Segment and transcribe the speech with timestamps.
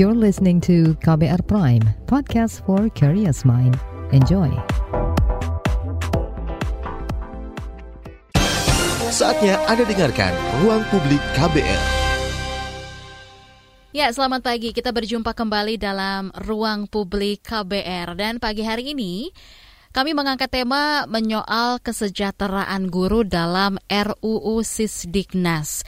[0.00, 3.76] You're listening to KBR Prime, podcast for curious mind.
[4.16, 4.48] Enjoy.
[9.12, 10.32] Saatnya Anda dengarkan
[10.64, 11.82] Ruang Publik KBR.
[13.92, 14.72] Ya, selamat pagi.
[14.72, 18.16] Kita berjumpa kembali dalam Ruang Publik KBR.
[18.16, 19.28] Dan pagi hari ini,
[19.92, 25.84] kami mengangkat tema menyoal kesejahteraan guru dalam RUU Sisdiknas.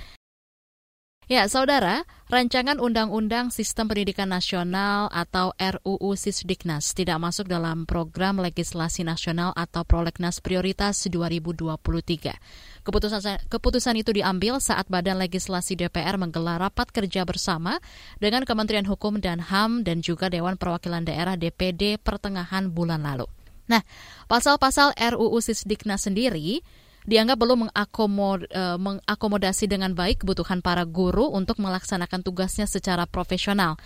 [1.32, 9.00] Ya, saudara, rancangan Undang-Undang Sistem Pendidikan Nasional atau RUU Sisdiknas tidak masuk dalam program legislasi
[9.00, 12.36] nasional atau Prolegnas Prioritas 2023.
[12.84, 17.80] Keputusan, keputusan itu diambil saat Badan Legislasi DPR menggelar rapat kerja bersama
[18.20, 23.24] dengan Kementerian Hukum dan HAM dan juga Dewan Perwakilan Daerah DPD pertengahan bulan lalu.
[23.72, 23.80] Nah,
[24.28, 26.60] pasal-pasal RUU Sisdiknas sendiri
[27.06, 33.78] dianggap belum mengakomod, uh, mengakomodasi dengan baik kebutuhan para guru untuk melaksanakan tugasnya secara profesional.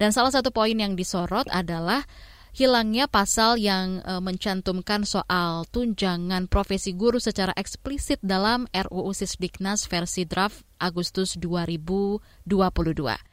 [0.00, 2.04] Dan salah satu poin yang disorot adalah
[2.52, 10.28] hilangnya pasal yang uh, mencantumkan soal tunjangan profesi guru secara eksplisit dalam RUU Sisdiknas versi
[10.28, 13.31] draft Agustus 2022.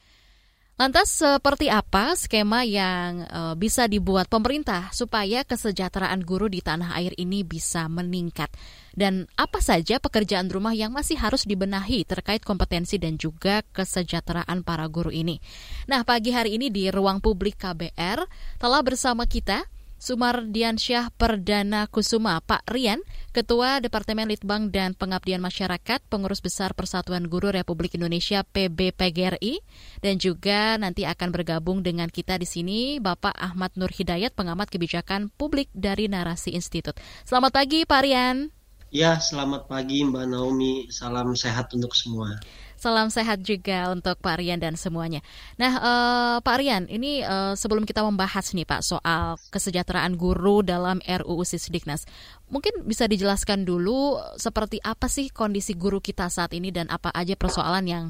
[0.80, 7.12] Lantas seperti apa skema yang uh, bisa dibuat pemerintah supaya kesejahteraan guru di tanah air
[7.20, 8.48] ini bisa meningkat?
[8.96, 14.88] Dan apa saja pekerjaan rumah yang masih harus dibenahi terkait kompetensi dan juga kesejahteraan para
[14.88, 15.44] guru ini?
[15.92, 18.24] Nah, pagi hari ini di ruang publik KBR
[18.56, 19.68] telah bersama kita
[20.00, 23.04] Sumardiansyah Perdana Kusuma, Pak Rian,
[23.36, 29.60] Ketua Departemen Litbang dan Pengabdian Masyarakat, Pengurus Besar Persatuan Guru Republik Indonesia PBPGRI,
[30.00, 35.36] dan juga nanti akan bergabung dengan kita di sini Bapak Ahmad Nur Hidayat, pengamat kebijakan
[35.36, 36.96] publik dari Narasi Institut.
[37.28, 38.56] Selamat pagi, Pak Rian.
[38.90, 40.90] Ya, selamat pagi Mbak Naomi.
[40.90, 42.42] Salam sehat untuk semua.
[42.80, 45.20] Salam sehat juga untuk Pak Rian dan semuanya.
[45.60, 51.04] Nah, uh, Pak Rian, ini uh, sebelum kita membahas nih Pak soal kesejahteraan guru dalam
[51.04, 52.08] RUU Sisdiknas,
[52.48, 57.36] mungkin bisa dijelaskan dulu seperti apa sih kondisi guru kita saat ini dan apa aja
[57.36, 58.06] persoalan yang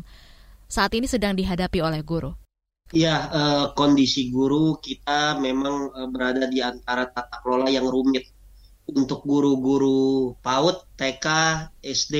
[0.70, 2.38] saat ini sedang dihadapi oleh guru?
[2.94, 8.30] Ya, uh, kondisi guru kita memang uh, berada di antara tata kelola yang rumit
[8.86, 11.26] untuk guru-guru PAUD, TK,
[11.82, 12.16] SD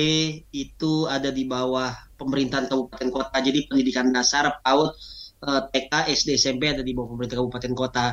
[0.50, 3.36] itu ada di bawah pemerintahan kabupaten kota.
[3.40, 4.92] Jadi pendidikan dasar PAUD,
[5.48, 8.06] eh, TK, SD, SMP ada di bawah pemerintah kabupaten kota.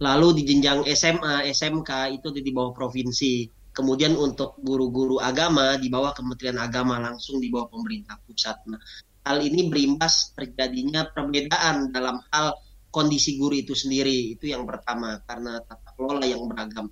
[0.00, 3.60] Lalu di jenjang SMA, SMK itu di bawah provinsi.
[3.70, 8.58] Kemudian untuk guru-guru agama di bawah Kementerian Agama langsung di bawah pemerintah pusat.
[8.66, 8.80] Nah,
[9.28, 12.56] hal ini berimbas terjadinya perbedaan dalam hal
[12.90, 14.34] kondisi guru itu sendiri.
[14.34, 16.90] Itu yang pertama karena tata kelola yang beragam.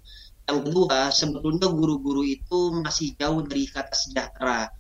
[0.49, 4.71] Yang kedua, sebetulnya guru-guru itu masih jauh dari kata sejahtera.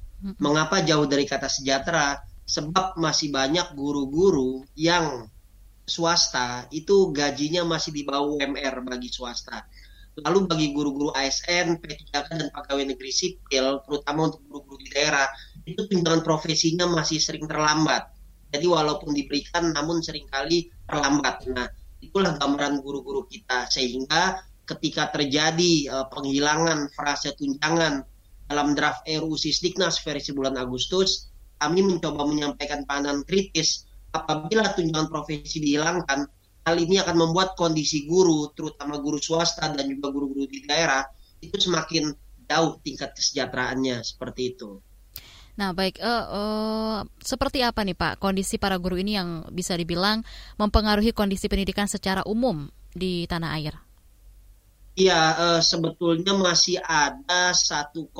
[0.42, 2.18] Mengapa jauh dari kata sejahtera?
[2.48, 5.28] Sebab masih banyak guru-guru yang
[5.88, 9.68] swasta itu gajinya masih di bawah UMR bagi swasta.
[10.18, 15.30] Lalu bagi guru-guru ASN, P3K dan pegawai negeri sipil, terutama untuk guru-guru di daerah,
[15.62, 18.10] itu tunjangan profesinya masih sering terlambat.
[18.50, 21.46] Jadi walaupun diberikan, namun sering kali terlambat.
[21.52, 21.68] Nah,
[22.02, 23.70] itulah gambaran guru-guru kita.
[23.70, 28.02] Sehingga ketika terjadi uh, penghilangan frase tunjangan
[28.48, 31.28] dalam draft RUU Sisdiknas versi bulan Agustus,
[31.60, 36.24] kami mencoba menyampaikan pandangan kritis apabila tunjangan profesi dihilangkan,
[36.64, 41.04] hal ini akan membuat kondisi guru, terutama guru swasta dan juga guru-guru di daerah,
[41.44, 42.12] itu semakin
[42.48, 44.80] jauh tingkat kesejahteraannya seperti itu.
[45.58, 50.22] Nah, baik, uh, uh, seperti apa nih Pak kondisi para guru ini yang bisa dibilang
[50.54, 53.74] mempengaruhi kondisi pendidikan secara umum di tanah air?
[54.98, 58.10] Iya, uh, sebetulnya masih ada 1,6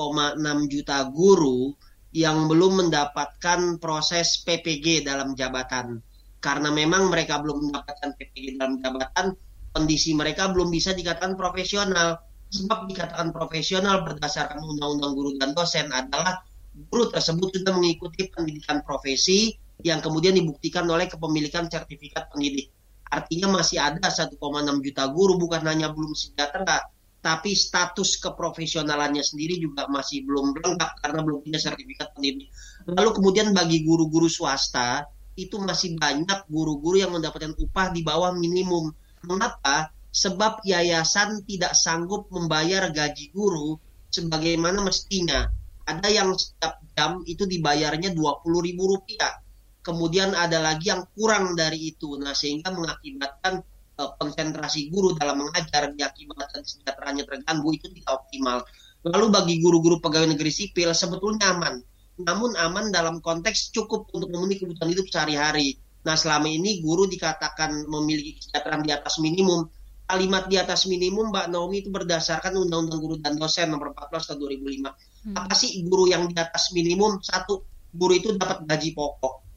[0.71, 1.75] juta guru
[2.15, 5.99] yang belum mendapatkan proses PPG dalam jabatan.
[6.39, 9.35] Karena memang mereka belum mendapatkan PPG dalam jabatan,
[9.75, 12.23] kondisi mereka belum bisa dikatakan profesional.
[12.49, 16.47] Sebab dikatakan profesional berdasarkan Undang-Undang Guru dan Dosen adalah
[16.95, 19.51] guru tersebut sudah mengikuti pendidikan profesi
[19.83, 22.71] yang kemudian dibuktikan oleh kepemilikan sertifikat pendidik.
[23.09, 24.37] Artinya masih ada 1,6
[24.85, 26.85] juta guru bukan hanya belum sejahtera,
[27.19, 32.53] tapi status keprofesionalannya sendiri juga masih belum lengkap karena belum punya sertifikat pendidik.
[32.85, 38.93] Lalu kemudian bagi guru-guru swasta itu masih banyak guru-guru yang mendapatkan upah di bawah minimum.
[39.25, 39.91] Mengapa?
[40.09, 43.77] Sebab yayasan tidak sanggup membayar gaji guru
[44.09, 45.47] sebagaimana mestinya.
[45.89, 49.37] Ada yang setiap jam itu dibayarnya 20 ribu rupiah
[49.83, 52.19] kemudian ada lagi yang kurang dari itu.
[52.21, 53.63] Nah, sehingga mengakibatkan
[53.99, 58.59] uh, konsentrasi guru dalam mengajar diakibatkan kesejahteraannya terganggu itu tidak optimal.
[59.07, 61.79] Lalu bagi guru-guru pegawai negeri sipil sebetulnya aman.
[62.19, 65.79] Namun aman dalam konteks cukup untuk memenuhi kebutuhan hidup sehari-hari.
[66.03, 69.71] Nah, selama ini guru dikatakan memiliki kesejahteraan di atas minimum.
[70.09, 74.39] Kalimat di atas minimum, Mbak Naomi, itu berdasarkan Undang-Undang Guru dan Dosen nomor 14 tahun
[74.41, 74.89] 2005.
[75.29, 75.35] Hmm.
[75.37, 77.21] Apa sih guru yang di atas minimum?
[77.21, 79.48] Satu, guru itu dapat gaji pokok.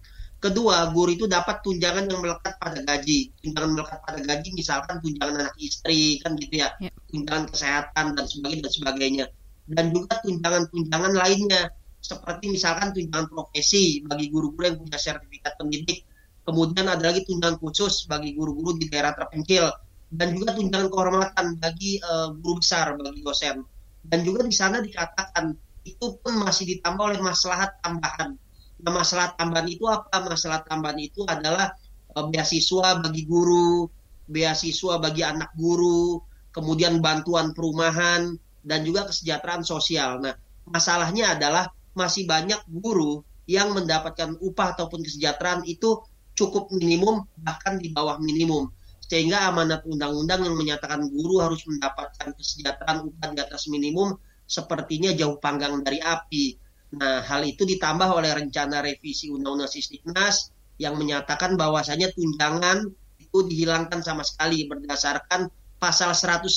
[0.41, 3.29] Kedua, guru itu dapat tunjangan yang melekat pada gaji.
[3.45, 6.73] Tunjangan melekat pada gaji misalkan tunjangan anak istri, kan gitu ya.
[6.81, 6.89] ya.
[7.13, 9.25] Tunjangan kesehatan dan sebagainya dan sebagainya.
[9.69, 11.69] Dan juga tunjangan-tunjangan lainnya
[12.01, 16.09] seperti misalkan tunjangan profesi bagi guru-guru yang punya sertifikat pendidik
[16.41, 19.69] Kemudian ada lagi tunjangan khusus bagi guru-guru di daerah terpencil
[20.09, 23.61] dan juga tunjangan kehormatan bagi uh, guru besar bagi dosen.
[24.01, 25.53] Dan juga di sana dikatakan
[25.85, 28.33] itu pun masih ditambah oleh masalah tambahan.
[28.81, 30.25] Masalah tambahan itu apa?
[30.25, 31.73] Masalah tambahan itu adalah
[32.17, 33.85] uh, beasiswa bagi guru,
[34.25, 36.17] beasiswa bagi anak guru,
[36.49, 38.35] kemudian bantuan perumahan
[38.65, 40.21] dan juga kesejahteraan sosial.
[40.21, 40.33] Nah,
[40.69, 45.99] masalahnya adalah masih banyak guru yang mendapatkan upah ataupun kesejahteraan itu
[46.31, 48.71] cukup minimum bahkan di bawah minimum
[49.11, 54.15] sehingga amanat undang-undang yang menyatakan guru harus mendapatkan kesejahteraan upah di atas minimum
[54.47, 56.55] sepertinya jauh panggang dari api.
[56.91, 62.91] Nah, hal itu ditambah oleh rencana revisi Undang-Undang Sisdiknas yang menyatakan bahwasanya tunjangan
[63.21, 65.47] itu dihilangkan sama sekali berdasarkan
[65.79, 66.51] pasal 105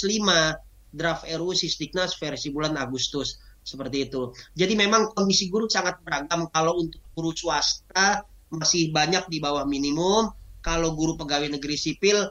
[0.90, 4.34] draft RUU Sisdiknas versi bulan Agustus seperti itu.
[4.58, 10.30] Jadi memang kondisi guru sangat beragam kalau untuk guru swasta masih banyak di bawah minimum.
[10.64, 12.24] Kalau guru pegawai negeri sipil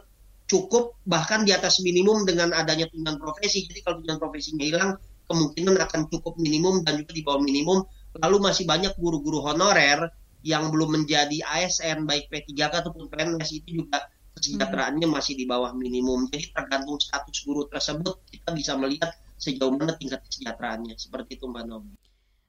[0.49, 3.65] cukup bahkan di atas minimum dengan adanya tunjangan profesi.
[3.65, 4.91] Jadi kalau tunjangan profesinya hilang,
[5.27, 7.83] kemungkinan akan cukup minimum dan juga di bawah minimum.
[8.19, 10.11] Lalu masih banyak guru-guru honorer
[10.43, 14.05] yang belum menjadi ASN baik P3K ataupun PNS itu juga
[14.35, 16.27] kesejahteraannya masih di bawah minimum.
[16.27, 20.99] Jadi tergantung status guru tersebut kita bisa melihat sejauh mana tingkat kesejahteraannya.
[20.99, 21.95] Seperti itu Mbak Nomi.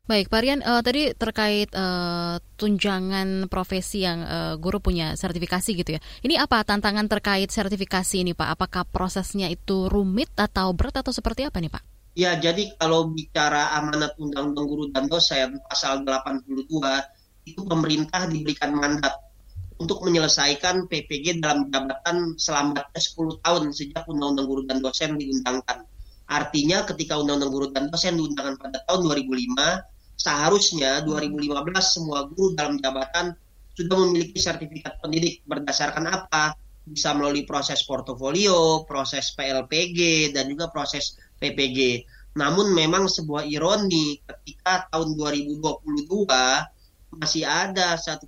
[0.04, 5.96] Baik, Pak Rian, uh, tadi terkait uh, tunjangan profesi yang uh, guru punya sertifikasi gitu
[5.96, 6.00] ya.
[6.20, 8.52] Ini apa tantangan terkait sertifikasi ini, Pak?
[8.52, 11.93] Apakah prosesnya itu rumit atau berat atau seperti apa nih, Pak?
[12.14, 16.46] Ya, jadi kalau bicara amanat Undang-Undang Guru dan Dosen pasal 82
[17.42, 19.18] itu pemerintah diberikan mandat
[19.82, 25.82] untuk menyelesaikan PPG dalam jabatan selama 10 tahun sejak Undang-Undang Guru dan Dosen diundangkan.
[26.30, 29.82] Artinya ketika Undang-Undang Guru dan Dosen diundangkan pada tahun 2005,
[30.14, 31.50] seharusnya 2015
[31.82, 33.34] semua guru dalam jabatan
[33.74, 36.54] sudah memiliki sertifikat pendidik berdasarkan apa?
[36.86, 42.08] Bisa melalui proses portofolio, proses PLPG, dan juga proses PPG.
[42.40, 46.24] Namun memang sebuah ironi ketika tahun 2022
[47.14, 48.26] masih ada 1,6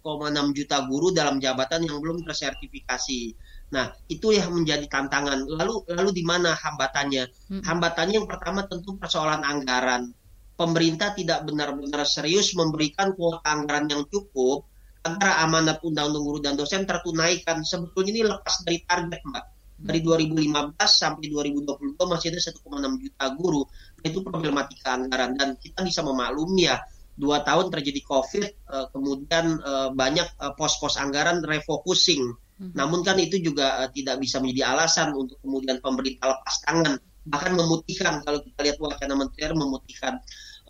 [0.54, 3.34] juta guru dalam jabatan yang belum tersertifikasi.
[3.74, 5.42] Nah, itu yang menjadi tantangan.
[5.42, 7.24] Lalu lalu di mana hambatannya?
[7.50, 7.62] Hmm.
[7.66, 10.14] Hambatannya yang pertama tentu persoalan anggaran
[10.56, 14.64] pemerintah tidak benar-benar serius memberikan kuota anggaran yang cukup
[15.04, 17.62] agar amanat undang-undang guru dan dosen tertunaikan.
[17.62, 19.44] Sebetulnya ini lepas dari target, Mbak.
[19.76, 23.62] Dari 2015 sampai 2022 masih ada 1,6 juta guru.
[24.00, 26.80] Itu problematika anggaran dan kita bisa memaklumi ya
[27.16, 32.22] dua tahun terjadi COVID, eh, kemudian eh, banyak eh, pos-pos anggaran refocusing.
[32.56, 32.72] Hmm.
[32.76, 36.96] Namun kan itu juga tidak bisa menjadi alasan untuk kemudian pemerintah lepas tangan,
[37.28, 40.20] bahkan memutihkan kalau kita lihat wacana menteri memutihkan.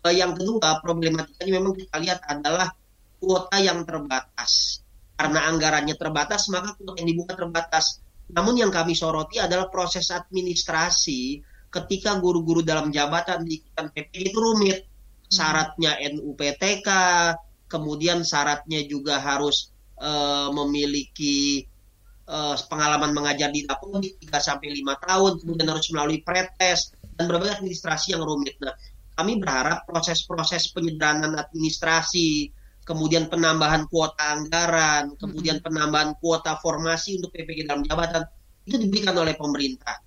[0.07, 2.71] Yang kedua, problematikanya memang kita lihat adalah
[3.19, 4.79] kuota yang terbatas.
[5.19, 7.99] Karena anggarannya terbatas, maka kuota yang dibuka terbatas.
[8.31, 11.39] Namun yang kami soroti adalah proses administrasi
[11.71, 14.79] ketika guru-guru dalam jabatan di PP itu rumit.
[15.27, 16.87] Syaratnya NUPTK,
[17.67, 21.67] kemudian syaratnya juga harus uh, memiliki
[22.31, 27.59] uh, pengalaman mengajar di dapur 3 sampai 5 tahun, kemudian harus melalui pretest dan berbagai
[27.59, 28.55] administrasi yang rumit.
[28.63, 28.71] Nah,
[29.19, 32.53] kami berharap proses-proses penyederhanaan administrasi,
[32.87, 38.23] kemudian penambahan kuota anggaran, kemudian penambahan kuota formasi untuk PPG dalam jabatan
[38.63, 39.99] itu diberikan oleh pemerintah.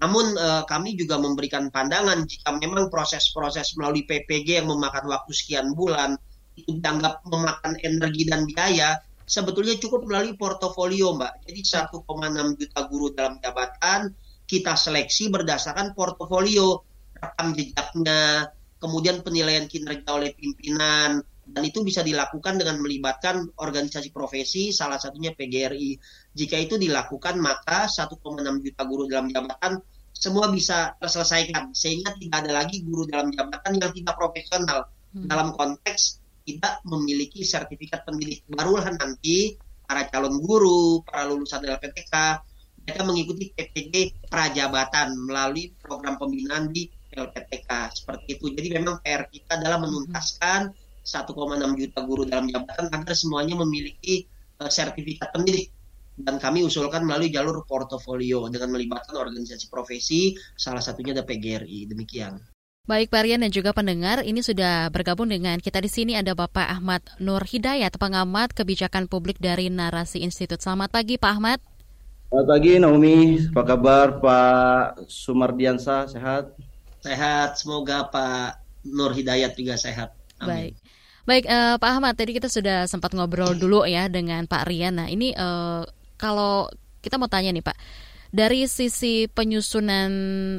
[0.00, 5.76] Namun eh, kami juga memberikan pandangan jika memang proses-proses melalui PPG yang memakan waktu sekian
[5.76, 6.16] bulan
[6.56, 8.96] itu dianggap memakan energi dan biaya,
[9.28, 11.48] sebetulnya cukup melalui portofolio, Mbak.
[11.48, 14.12] Jadi 1,6 juta guru dalam jabatan
[14.48, 16.84] kita seleksi berdasarkan portofolio
[17.16, 24.72] rekam jejaknya, kemudian penilaian kinerja oleh pimpinan, dan itu bisa dilakukan dengan melibatkan organisasi profesi,
[24.72, 26.00] salah satunya PGRI.
[26.32, 28.16] Jika itu dilakukan, maka 1,6
[28.64, 29.76] juta guru dalam jabatan
[30.12, 35.28] semua bisa terselesaikan, sehingga tidak ada lagi guru dalam jabatan yang tidak profesional hmm.
[35.28, 38.42] dalam konteks tidak memiliki sertifikat pendidik.
[38.48, 39.54] Barulah nanti
[39.84, 42.14] para calon guru, para lulusan LPTK,
[42.82, 48.46] mereka mengikuti PPG prajabatan melalui program pembinaan di LPTK seperti itu.
[48.56, 51.34] Jadi memang PR kita adalah menuntaskan 1,6
[51.78, 54.26] juta guru dalam jabatan agar semuanya memiliki
[54.62, 55.74] uh, sertifikat pendidik
[56.18, 61.88] dan kami usulkan melalui jalur portofolio dengan melibatkan organisasi profesi, salah satunya ada PGRI.
[61.88, 62.36] Demikian.
[62.82, 66.66] Baik Pak Rian dan juga pendengar, ini sudah bergabung dengan kita di sini ada Bapak
[66.66, 70.58] Ahmad Nur Hidayat, pengamat kebijakan publik dari Narasi Institut.
[70.58, 71.58] Selamat pagi Pak Ahmad.
[72.26, 76.58] Selamat pagi Naomi, apa kabar Pak Sumardiansa, sehat?
[76.98, 80.10] Sehat, semoga Pak Nur Hidayat juga sehat.
[80.42, 80.74] Amin.
[80.74, 80.81] Baik.
[81.22, 84.98] Baik, uh, Pak Ahmad, tadi kita sudah sempat ngobrol dulu ya dengan Pak Rian.
[84.98, 85.86] Nah, ini uh,
[86.18, 86.66] kalau
[86.98, 87.78] kita mau tanya nih Pak,
[88.34, 90.10] dari sisi penyusunan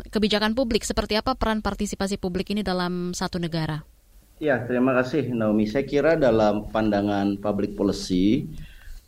[0.08, 3.84] kebijakan publik, seperti apa peran partisipasi publik ini dalam satu negara?
[4.39, 5.67] Ya, terima kasih Naomi.
[5.67, 8.48] Saya kira dalam pandangan public policy,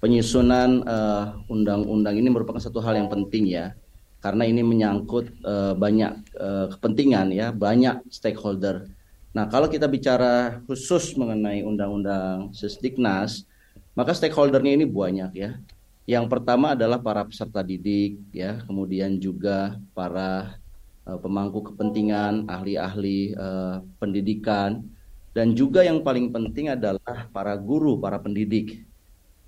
[0.03, 3.75] penyusunan eh, undang-undang ini merupakan satu hal yang penting ya,
[4.23, 8.89] karena ini menyangkut uh, banyak uh, kepentingan ya, banyak stakeholder.
[9.35, 13.43] Nah, kalau kita bicara khusus mengenai undang-undang Sesdiknas,
[13.91, 15.59] maka stakeholdernya ini banyak ya.
[16.07, 20.55] Yang pertama adalah para peserta didik, ya, kemudian juga para
[21.03, 24.87] uh, pemangku kepentingan, ahli-ahli uh, pendidikan,
[25.35, 28.87] dan juga yang paling penting adalah para guru, para pendidik.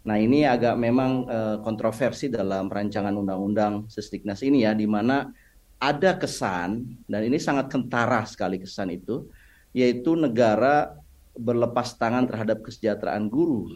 [0.03, 5.31] Nah ini agak memang uh, kontroversi dalam rancangan undang-undang Sesdiknas ini ya, di mana
[5.79, 9.31] ada kesan dan ini sangat kentara sekali kesan itu,
[9.77, 10.97] yaitu negara
[11.37, 13.69] berlepas tangan terhadap kesejahteraan guru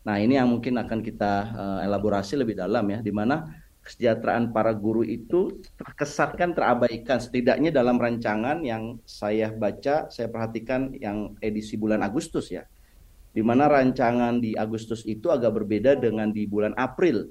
[0.00, 3.52] Nah, ini yang mungkin akan kita uh, elaborasi lebih dalam ya, di mana
[3.84, 11.36] kesejahteraan para guru itu terkesatkan terabaikan setidaknya dalam rancangan yang saya baca, saya perhatikan yang
[11.44, 12.64] edisi bulan Agustus ya.
[13.30, 17.30] Di mana rancangan di Agustus itu agak berbeda dengan di bulan April.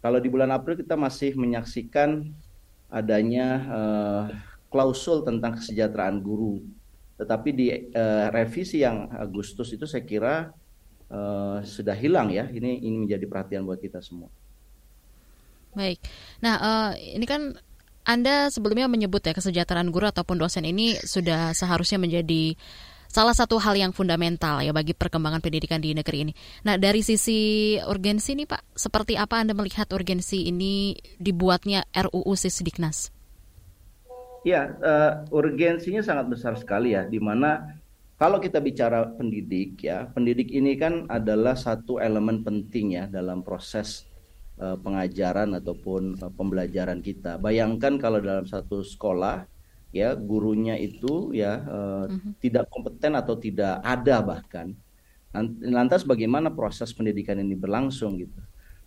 [0.00, 2.32] Kalau di bulan April kita masih menyaksikan
[2.88, 4.24] adanya uh,
[4.72, 6.64] klausul tentang kesejahteraan guru.
[7.20, 10.48] Tetapi di uh, revisi yang Agustus itu saya kira
[11.12, 12.48] uh, sudah hilang ya.
[12.48, 14.32] Ini ini menjadi perhatian buat kita semua.
[15.76, 16.00] Baik.
[16.40, 17.52] Nah, uh, ini kan
[18.08, 22.56] Anda sebelumnya menyebut ya kesejahteraan guru ataupun dosen ini sudah seharusnya menjadi
[23.10, 26.32] salah satu hal yang fundamental ya bagi perkembangan pendidikan di negeri ini.
[26.64, 33.19] Nah, dari sisi urgensi nih Pak, seperti apa Anda melihat urgensi ini dibuatnya RUU Sisdiknas?
[34.40, 37.76] Ya, uh, urgensinya sangat besar sekali ya, di mana
[38.16, 44.08] kalau kita bicara pendidik ya, pendidik ini kan adalah satu elemen penting ya dalam proses
[44.60, 47.36] uh, pengajaran ataupun uh, pembelajaran kita.
[47.36, 49.48] Bayangkan kalau dalam satu sekolah
[49.90, 52.32] ya gurunya itu ya uh, uh-huh.
[52.38, 54.76] tidak kompeten atau tidak ada bahkan.
[55.62, 58.40] Lantas bagaimana proses pendidikan ini berlangsung gitu.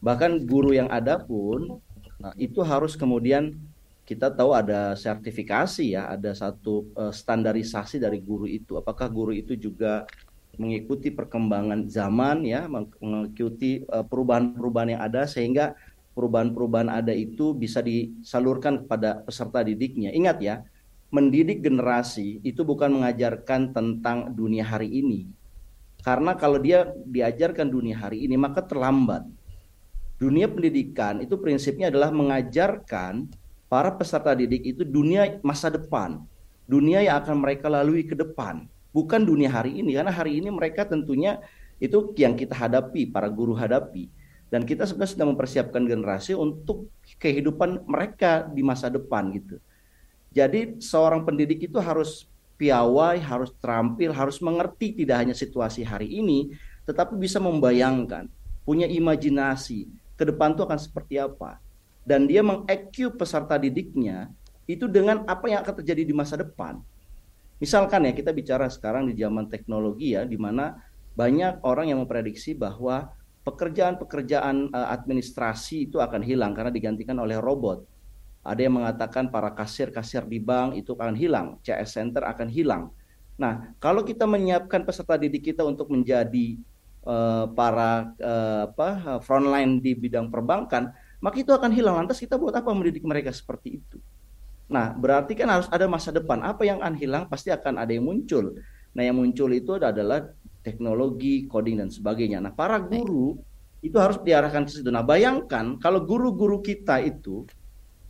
[0.04, 1.80] Bahkan guru yang ada pun
[2.20, 3.56] nah, itu harus kemudian
[4.04, 8.76] kita tahu ada sertifikasi ya, ada satu uh, standarisasi dari guru itu.
[8.76, 10.04] Apakah guru itu juga
[10.60, 15.74] mengikuti perkembangan zaman ya, mengikuti perubahan perubahan-perubahan yang ada sehingga
[16.14, 20.14] perubahan-perubahan ada itu bisa disalurkan kepada peserta didiknya.
[20.14, 20.62] Ingat ya,
[21.10, 25.26] mendidik generasi itu bukan mengajarkan tentang dunia hari ini.
[26.02, 29.24] Karena kalau dia diajarkan dunia hari ini maka terlambat.
[30.18, 33.28] Dunia pendidikan itu prinsipnya adalah mengajarkan
[33.74, 36.22] para peserta didik itu dunia masa depan,
[36.70, 40.86] dunia yang akan mereka lalui ke depan, bukan dunia hari ini karena hari ini mereka
[40.86, 41.42] tentunya
[41.82, 44.14] itu yang kita hadapi, para guru hadapi.
[44.54, 46.86] Dan kita sebenarnya sedang mempersiapkan generasi untuk
[47.18, 49.58] kehidupan mereka di masa depan gitu.
[50.30, 52.30] Jadi seorang pendidik itu harus
[52.62, 56.54] piawai, harus terampil, harus mengerti tidak hanya situasi hari ini,
[56.86, 58.30] tetapi bisa membayangkan,
[58.62, 61.63] punya imajinasi, ke depan itu akan seperti apa
[62.04, 64.32] dan dia mengequip peserta didiknya
[64.68, 66.80] itu dengan apa yang akan terjadi di masa depan.
[67.60, 70.76] Misalkan ya kita bicara sekarang di zaman teknologi ya di mana
[71.16, 73.12] banyak orang yang memprediksi bahwa
[73.44, 77.84] pekerjaan-pekerjaan uh, administrasi itu akan hilang karena digantikan oleh robot.
[78.44, 82.92] Ada yang mengatakan para kasir-kasir di bank itu akan hilang, CS center akan hilang.
[83.40, 86.60] Nah, kalau kita menyiapkan peserta didik kita untuk menjadi
[87.08, 90.92] uh, para uh, apa frontline di bidang perbankan,
[91.24, 92.04] maka itu akan hilang.
[92.04, 93.98] Lantas kita buat apa mendidik mereka seperti itu?
[94.68, 96.44] Nah, berarti kan harus ada masa depan.
[96.44, 98.60] Apa yang akan hilang pasti akan ada yang muncul.
[98.92, 100.28] Nah, yang muncul itu adalah
[100.60, 102.44] teknologi, coding dan sebagainya.
[102.44, 103.40] Nah, para guru
[103.80, 104.92] itu harus diarahkan ke situ.
[104.92, 107.48] Nah, bayangkan kalau guru-guru kita itu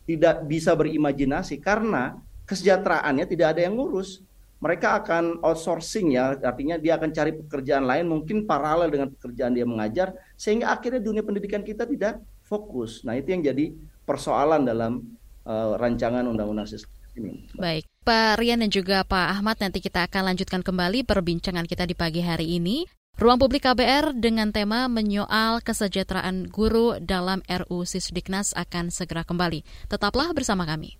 [0.09, 2.17] tidak bisa berimajinasi karena
[2.49, 4.25] kesejahteraannya tidak ada yang ngurus.
[4.63, 9.67] Mereka akan outsourcing ya, artinya dia akan cari pekerjaan lain mungkin paralel dengan pekerjaan dia
[9.67, 13.01] mengajar sehingga akhirnya dunia pendidikan kita tidak fokus.
[13.01, 13.73] Nah, itu yang jadi
[14.05, 15.01] persoalan dalam
[15.49, 17.49] uh, rancangan undang-undang sistem ini.
[17.57, 17.89] Baik.
[18.03, 22.21] Pak Rian dan juga Pak Ahmad nanti kita akan lanjutkan kembali perbincangan kita di pagi
[22.21, 22.85] hari ini.
[23.13, 29.61] Ruang Publik KBR dengan tema menyoal kesejahteraan guru dalam RU Sisdiknas akan segera kembali.
[29.85, 30.97] Tetaplah bersama kami.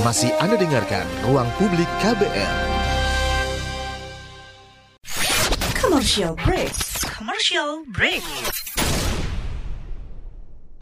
[0.00, 2.56] Masih Anda dengarkan Ruang Publik KBR.
[5.76, 6.72] Commercial break.
[7.04, 8.24] Commercial break.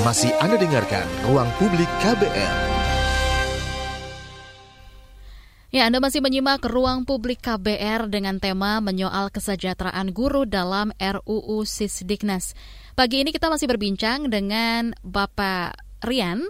[0.00, 2.56] Masih Anda dengarkan Ruang Publik KBR.
[5.68, 12.56] Ya, Anda masih menyimak ruang publik KBR dengan tema menyoal kesejahteraan guru dalam RUU Sisdiknas.
[12.96, 16.48] Pagi ini kita masih berbincang dengan Bapak Rian,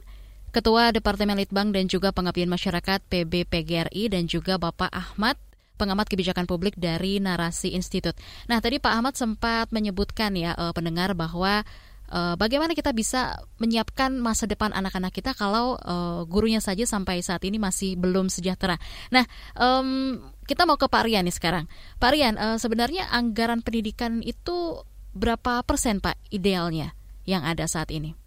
[0.54, 5.34] Ketua Departemen Litbang dan juga Pengabdian Masyarakat PBPGRI dan juga Bapak Ahmad,
[5.74, 8.14] pengamat kebijakan publik dari Narasi Institut.
[8.46, 11.66] Nah, tadi Pak Ahmad sempat menyebutkan ya eh, pendengar bahwa
[12.10, 17.40] uh, bagaimana kita bisa menyiapkan masa depan anak-anak kita kalau uh, gurunya saja sampai saat
[17.46, 18.76] ini masih belum sejahtera.
[19.14, 19.24] Nah,
[19.56, 21.70] um, kita mau ke Pak Rian nih sekarang.
[22.02, 24.82] Pak Rian, uh, sebenarnya anggaran pendidikan itu
[25.14, 26.92] berapa persen Pak idealnya
[27.24, 28.18] yang ada saat ini?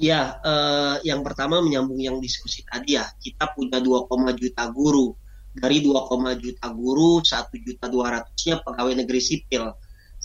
[0.00, 5.14] Ya, uh, yang pertama menyambung yang diskusi tadi ya, kita punya 2, juta guru.
[5.52, 9.68] Dari 2, juta guru, 1 juta 200-nya pegawai negeri sipil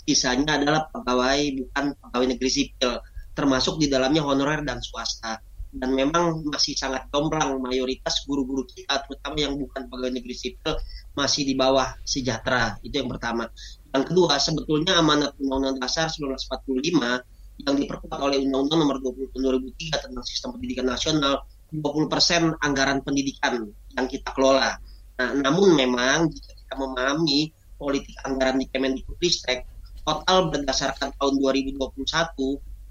[0.08, 2.92] sisanya adalah pegawai bukan pegawai negeri sipil.
[3.36, 5.36] Termasuk di dalamnya honorer dan swasta.
[5.68, 10.72] Dan memang masih sangat jomplang mayoritas guru-guru kita terutama yang bukan pegawai negeri sipil
[11.12, 12.80] masih di bawah sejahtera.
[12.80, 13.52] Itu yang pertama.
[13.92, 20.04] Yang kedua sebetulnya amanat Undang-Undang Dasar 1945 yang diperkuat oleh Undang-Undang Nomor 20 Tahun 2003
[20.08, 24.80] tentang Sistem Pendidikan Nasional 20% anggaran pendidikan yang kita kelola.
[25.20, 29.77] Nah, namun memang jika kita memahami politik anggaran di Kemendikbudristek
[30.08, 31.76] total berdasarkan tahun 2021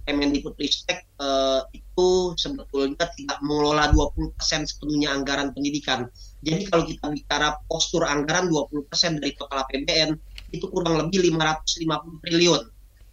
[0.07, 6.07] Kemendikbudristek eh, itu sebetulnya tidak mengelola 20% sepenuhnya anggaran pendidikan.
[6.39, 8.87] Jadi kalau kita bicara postur anggaran 20%
[9.19, 10.15] dari total APBN
[10.55, 12.61] itu kurang lebih 550 triliun.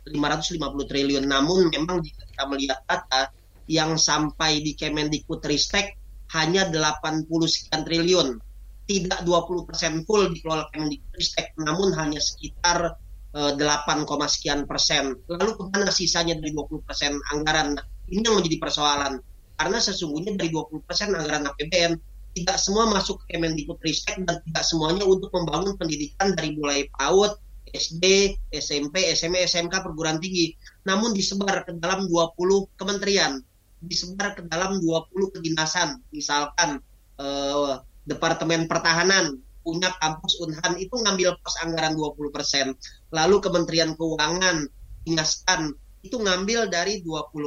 [0.06, 1.24] 550 triliun.
[1.26, 3.34] Namun memang jika kita melihat data
[3.66, 5.98] yang sampai di Kemendikbudristek
[6.38, 8.38] hanya 80 sekian triliun.
[8.86, 13.02] Tidak 20% full dikelola Kemendikbudristek, namun hanya sekitar
[13.34, 15.18] 8, eh, sekian persen.
[15.26, 17.74] Lalu ke mana sisanya dari 20 persen anggaran?
[18.06, 19.18] Ini yang menjadi persoalan.
[19.58, 21.98] Karena sesungguhnya dari 20 persen anggaran APBN
[22.34, 27.38] tidak semua masuk ke Kemendikbudristek dan tidak semuanya untuk membangun pendidikan dari mulai PAUD,
[27.74, 30.54] SD, SMP, SMA, SMK, perguruan tinggi.
[30.86, 32.38] Namun disebar ke dalam 20
[32.78, 33.42] kementerian,
[33.82, 36.02] disebar ke dalam 20 kedinasan.
[36.10, 36.82] Misalkan
[37.18, 42.76] eh, Departemen Pertahanan punya kampus Unhan itu ngambil pos anggaran 20%.
[43.16, 44.68] Lalu Kementerian Keuangan,
[45.04, 45.72] Dinastan
[46.04, 47.40] itu ngambil dari 20%.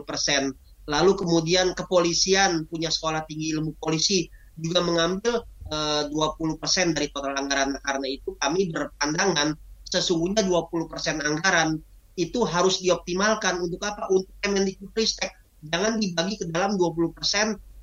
[0.89, 4.25] Lalu kemudian kepolisian punya sekolah tinggi ilmu polisi
[4.57, 7.77] juga mengambil eh, 20% dari total anggaran.
[7.85, 9.53] Karena itu kami berpandangan
[9.87, 11.79] sesungguhnya 20% anggaran
[12.17, 14.09] itu harus dioptimalkan untuk apa?
[14.09, 15.31] Untuk Kemendikbudristek.
[15.69, 17.13] Jangan dibagi ke dalam 20%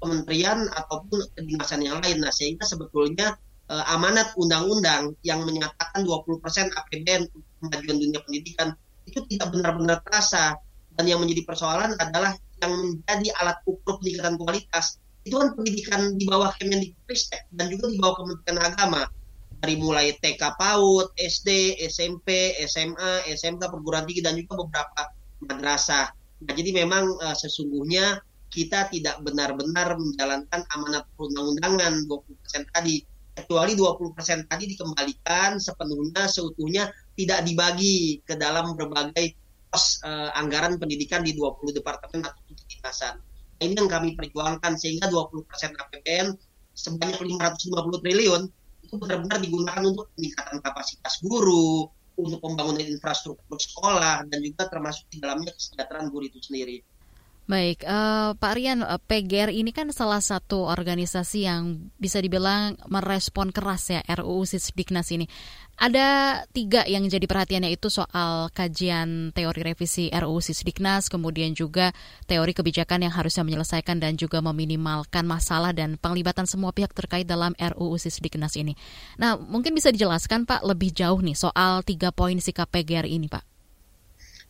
[0.02, 2.20] kementerian ataupun kedinasan yang lain.
[2.20, 3.38] Nah, sehingga sebetulnya
[3.70, 6.40] uh, amanat undang-undang yang menyatakan 20%
[6.72, 8.68] APBN untuk kemajuan dunia pendidikan
[9.08, 10.56] itu tidak benar-benar terasa.
[10.94, 15.02] Dan yang menjadi persoalan adalah yang menjadi alat ukur peningkatan kualitas.
[15.26, 19.02] Itu kan pendidikan di bawah Kemendikbudristek dan juga di bawah Kementerian Agama.
[19.64, 25.08] Dari mulai TK PAUD, SD, SMP, SMA, SMK, perguruan tinggi dan juga beberapa
[25.40, 26.12] madrasah.
[26.44, 28.20] Nah, jadi memang uh, sesungguhnya
[28.52, 33.02] kita tidak benar-benar menjalankan amanat perundang-undangan 20% tadi
[33.34, 39.34] kecuali 20% tadi dikembalikan sepenuhnya seutuhnya tidak dibagi ke dalam berbagai
[39.68, 43.18] pos uh, anggaran pendidikan di 20 departemen atau kedinasan.
[43.58, 46.30] Nah, ini yang kami perjuangkan sehingga 20% APBN
[46.74, 48.42] sebanyak 550 triliun
[48.86, 55.18] itu benar-benar digunakan untuk peningkatan kapasitas guru, untuk pembangunan infrastruktur sekolah dan juga termasuk di
[55.18, 56.82] dalamnya kesejahteraan guru itu sendiri.
[57.44, 63.52] Baik, uh, Pak Rian, eh, PGR ini kan salah satu organisasi yang bisa dibilang merespon
[63.52, 65.28] keras ya RUU Sisdiknas ini.
[65.76, 71.92] Ada tiga yang jadi perhatiannya itu soal kajian teori revisi RUU Sisdiknas, kemudian juga
[72.24, 77.52] teori kebijakan yang harusnya menyelesaikan dan juga meminimalkan masalah dan penglibatan semua pihak terkait dalam
[77.60, 78.72] RUU Sisdiknas ini.
[79.20, 83.53] Nah, mungkin bisa dijelaskan Pak lebih jauh nih soal tiga poin sikap PGR ini Pak.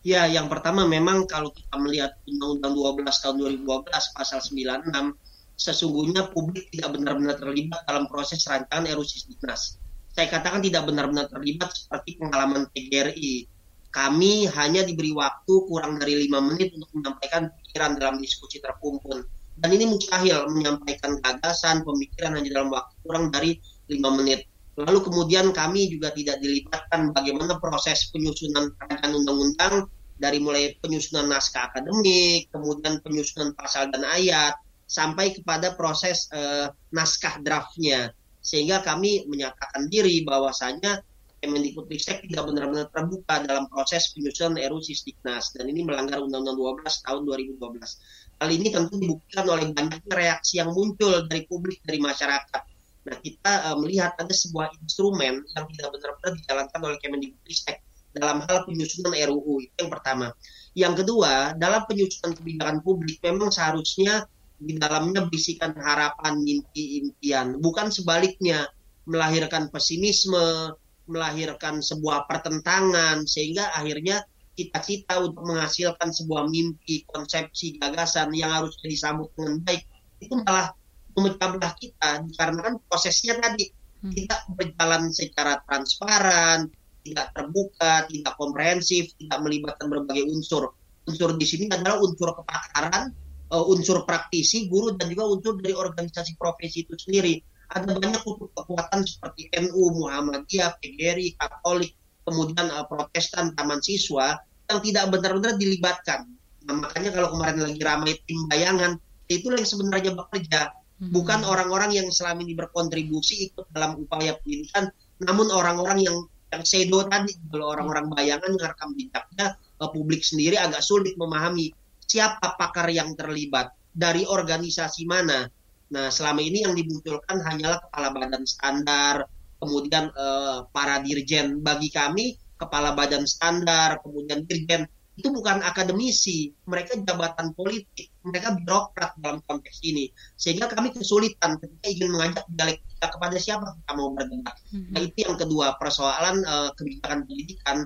[0.04, 5.16] Ya, yang pertama memang kalau kita melihat Undang-Undang 12 tahun 2012 pasal 96,
[5.56, 9.80] sesungguhnya publik tidak benar-benar terlibat dalam proses rancangan RUU Sisdiknas.
[10.12, 13.48] Saya katakan tidak benar-benar terlibat seperti pengalaman PGRI.
[13.88, 19.24] Kami hanya diberi waktu kurang dari lima menit untuk menyampaikan pikiran dalam diskusi terkumpul.
[19.56, 23.56] Dan ini mustahil menyampaikan gagasan, pemikiran hanya dalam waktu kurang dari
[23.88, 24.44] lima menit.
[24.74, 29.87] Lalu kemudian kami juga tidak dilibatkan bagaimana proses penyusunan rancangan undang-undang
[30.18, 34.54] dari mulai penyusunan naskah akademik, kemudian penyusunan pasal dan ayat,
[34.90, 38.10] sampai kepada proses uh, naskah draftnya.
[38.42, 41.02] Sehingga kami menyatakan diri bahwasanya
[41.44, 47.20] Kemendikbudristek tidak benar-benar terbuka dalam proses penyusunan RUU Sisdiknas dan ini melanggar Undang-Undang 12 tahun
[47.60, 48.40] 2012.
[48.40, 52.73] Hal ini tentu dibuktikan oleh banyaknya reaksi yang muncul dari publik, dari masyarakat
[53.04, 57.78] Nah, kita uh, melihat ada sebuah instrumen yang tidak benar-benar dijalankan oleh Kemendikbudristek
[58.14, 60.32] dalam hal penyusunan RUU itu yang pertama.
[60.72, 64.24] Yang kedua, dalam penyusunan kebijakan publik memang seharusnya
[64.56, 68.70] di dalamnya berisikan harapan, mimpi, impian, bukan sebaliknya
[69.04, 70.72] melahirkan pesimisme,
[71.04, 79.28] melahirkan sebuah pertentangan sehingga akhirnya cita-cita untuk menghasilkan sebuah mimpi, konsepsi, gagasan yang harusnya disambut
[79.34, 79.82] dengan baik
[80.22, 80.72] itu malah
[81.14, 83.70] memecah belah kita dikarenakan prosesnya tadi
[84.03, 84.12] hmm.
[84.12, 86.68] tidak berjalan secara transparan,
[87.05, 90.72] tidak terbuka, tidak komprehensif, tidak melibatkan berbagai unsur.
[91.05, 93.12] Unsur di sini adalah unsur kepakaran,
[93.53, 97.38] uh, unsur praktisi, guru dan juga unsur dari organisasi profesi itu sendiri.
[97.70, 98.22] Ada banyak
[98.57, 101.92] kekuatan seperti NU, Muhammadiyah, PGRI, Katolik,
[102.24, 106.24] kemudian uh, Protestan, Taman Siswa yang tidak benar-benar dilibatkan.
[106.64, 108.96] Nah, makanya kalau kemarin lagi ramai tim bayangan,
[109.29, 110.72] itulah yang sebenarnya bekerja.
[111.00, 114.88] Bukan orang-orang yang selama ini berkontribusi ikut dalam upaya pendidikan,
[115.22, 116.16] namun orang-orang yang
[116.54, 121.74] yang sedo tadi, kalau orang-orang bayangan ngerekam jejaknya, uh, publik sendiri agak sulit memahami
[122.07, 125.50] siapa pakar yang terlibat, dari organisasi mana.
[125.90, 129.26] Nah, selama ini yang dimunculkan hanyalah kepala badan standar,
[129.59, 131.59] kemudian uh, para dirjen.
[131.59, 139.14] Bagi kami, kepala badan standar, kemudian dirjen itu bukan akademisi, mereka jabatan politik, mereka birokrat
[139.22, 140.11] dalam konteks ini.
[140.35, 144.59] Sehingga kami kesulitan ketika ingin mengajak dialektika kepada siapa kita mau berdebat.
[144.74, 144.90] Mm-hmm.
[144.90, 147.77] Nah itu yang kedua persoalan uh, kebijakan pendidikan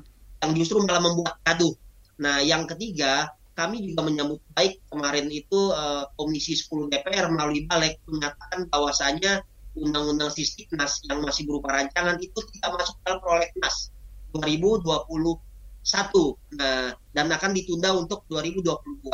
[0.40, 1.76] yang justru malah membuat gaduh.
[2.16, 8.00] Nah yang ketiga kami juga menyambut baik kemarin itu uh, Komisi 10 DPR melalui Balik
[8.08, 9.44] menyatakan bahwasanya
[9.76, 13.92] Undang-Undang Sistiknas yang masih berupa rancangan itu tidak masuk dalam prolegnas
[14.32, 15.47] 2020 satu nah,
[17.12, 19.08] dan akan ditunda untuk 2022.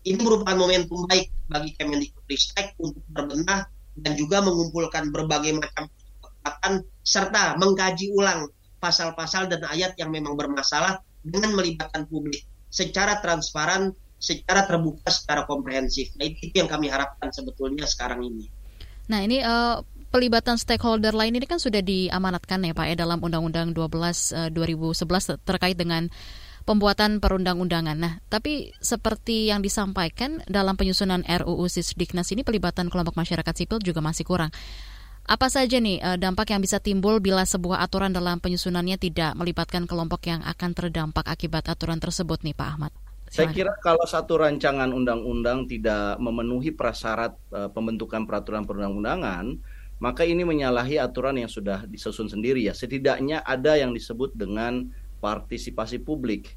[0.00, 3.68] Ini merupakan momentum baik bagi Kemendikbudristek untuk berbenah
[4.00, 6.72] dan juga mengumpulkan berbagai macam kekuatan
[7.04, 8.48] serta mengkaji ulang
[8.80, 16.16] pasal-pasal dan ayat yang memang bermasalah dengan melibatkan publik secara transparan, secara terbuka, secara komprehensif.
[16.16, 18.48] Nah, itu yang kami harapkan sebetulnya sekarang ini.
[19.12, 23.72] Nah, ini uh, pelibatan stakeholder lain ini kan sudah diamanatkan ya Pak ya dalam Undang-Undang
[23.72, 23.86] 12
[24.36, 26.10] uh, 2011 terkait dengan
[26.68, 27.96] pembuatan perundang-undangan.
[27.96, 34.04] Nah, tapi seperti yang disampaikan dalam penyusunan RUU Sisdiknas ini pelibatan kelompok masyarakat sipil juga
[34.04, 34.52] masih kurang.
[35.30, 39.86] Apa saja nih uh, dampak yang bisa timbul bila sebuah aturan dalam penyusunannya tidak melibatkan
[39.86, 42.92] kelompok yang akan terdampak akibat aturan tersebut nih Pak Ahmad?
[43.30, 49.54] Saya kira kalau satu rancangan undang-undang tidak memenuhi prasyarat uh, pembentukan peraturan perundang-undangan,
[50.00, 52.72] maka ini menyalahi aturan yang sudah disusun sendiri ya.
[52.72, 54.88] Setidaknya ada yang disebut dengan
[55.20, 56.56] partisipasi publik.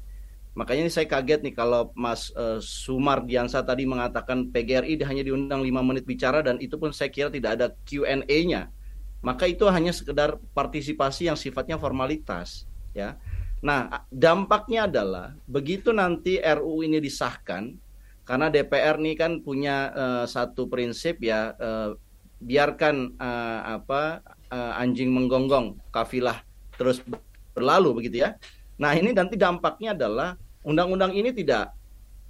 [0.56, 5.60] Makanya ini saya kaget nih kalau Mas uh, Sumar Diansa tadi mengatakan PGRI hanya diundang
[5.60, 8.72] 5 menit bicara dan itu pun saya kira tidak ada Q&A-nya.
[9.20, 12.64] Maka itu hanya sekedar partisipasi yang sifatnya formalitas
[12.96, 13.20] ya.
[13.60, 17.76] Nah, dampaknya adalah begitu nanti RUU ini disahkan
[18.24, 21.92] karena DPR nih kan punya uh, satu prinsip ya uh,
[22.44, 24.20] biarkan uh, apa
[24.52, 26.44] uh, anjing menggonggong kafilah
[26.76, 27.00] terus
[27.56, 28.36] berlalu begitu ya.
[28.76, 31.72] Nah, ini nanti dampaknya adalah undang-undang ini tidak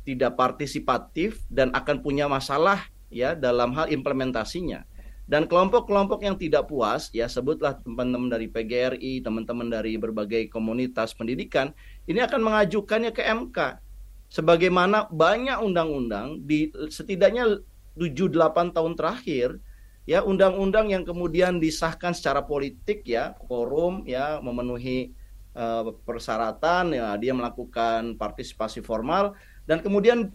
[0.04, 4.84] tidak partisipatif dan akan punya masalah ya dalam hal implementasinya.
[5.24, 11.72] Dan kelompok-kelompok yang tidak puas, ya sebutlah teman-teman dari PGRI, teman-teman dari berbagai komunitas pendidikan,
[12.04, 13.80] ini akan mengajukannya ke MK.
[14.34, 17.62] sebagaimana banyak undang-undang di setidaknya
[17.94, 19.62] 7-8 tahun terakhir
[20.04, 25.16] ya undang-undang yang kemudian disahkan secara politik ya forum ya memenuhi
[25.56, 29.32] uh, persyaratan ya dia melakukan partisipasi formal
[29.64, 30.28] dan kemudian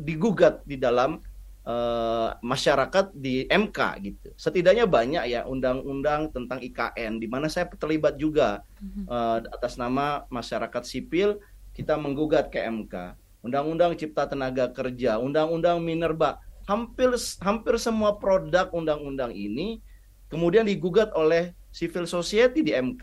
[0.00, 1.20] digugat di dalam
[1.66, 4.28] uh, masyarakat di MK gitu.
[4.38, 8.64] Setidaknya banyak ya undang-undang tentang IKN di mana saya terlibat juga
[9.10, 11.36] uh, atas nama masyarakat sipil
[11.76, 13.18] kita menggugat ke MK.
[13.40, 17.10] Undang-undang Cipta Tenaga Kerja, Undang-undang Minerba, hampir
[17.42, 19.82] hampir semua produk undang-undang ini
[20.30, 23.02] kemudian digugat oleh civil society di MK.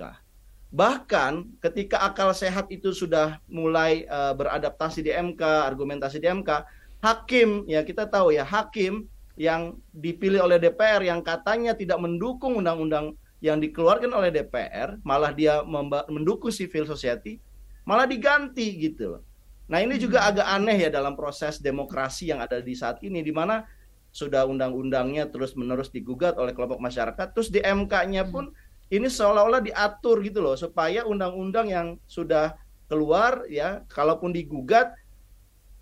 [0.72, 6.64] Bahkan ketika akal sehat itu sudah mulai uh, beradaptasi di MK, argumentasi di MK,
[7.04, 13.16] hakim ya kita tahu ya hakim yang dipilih oleh DPR yang katanya tidak mendukung undang-undang
[13.38, 15.62] yang dikeluarkan oleh DPR, malah dia
[16.10, 17.38] mendukung civil society,
[17.86, 19.24] malah diganti gitu loh.
[19.68, 20.30] Nah ini juga hmm.
[20.32, 23.68] agak aneh ya dalam proses demokrasi yang ada di saat ini, di mana
[24.16, 28.96] sudah undang-undangnya terus-menerus digugat oleh kelompok masyarakat, terus di MK-nya pun hmm.
[28.96, 32.56] ini seolah-olah diatur gitu loh, supaya undang-undang yang sudah
[32.88, 34.96] keluar ya, kalaupun digugat,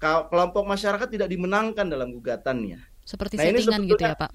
[0.02, 2.82] kelompok masyarakat tidak dimenangkan dalam gugatannya.
[3.06, 4.32] Seperti nah, settingan gitu ya Pak?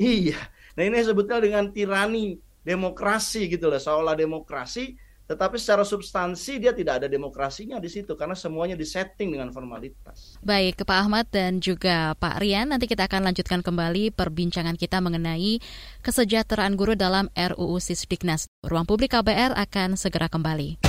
[0.00, 0.40] Iya,
[0.78, 4.96] nah ini sebetulnya dengan tirani demokrasi gitu loh, seolah demokrasi
[5.28, 10.40] tetapi secara substansi dia tidak ada demokrasinya di situ karena semuanya disetting dengan formalitas.
[10.40, 15.04] Baik, ke Pak Ahmad dan juga Pak Rian, nanti kita akan lanjutkan kembali perbincangan kita
[15.04, 15.60] mengenai
[16.00, 18.48] kesejahteraan guru dalam RUU Sisdiknas.
[18.64, 20.80] Ruang Publik KBR akan segera kembali.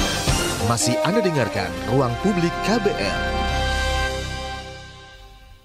[0.71, 3.19] Masih Anda dengarkan Ruang Publik KBR.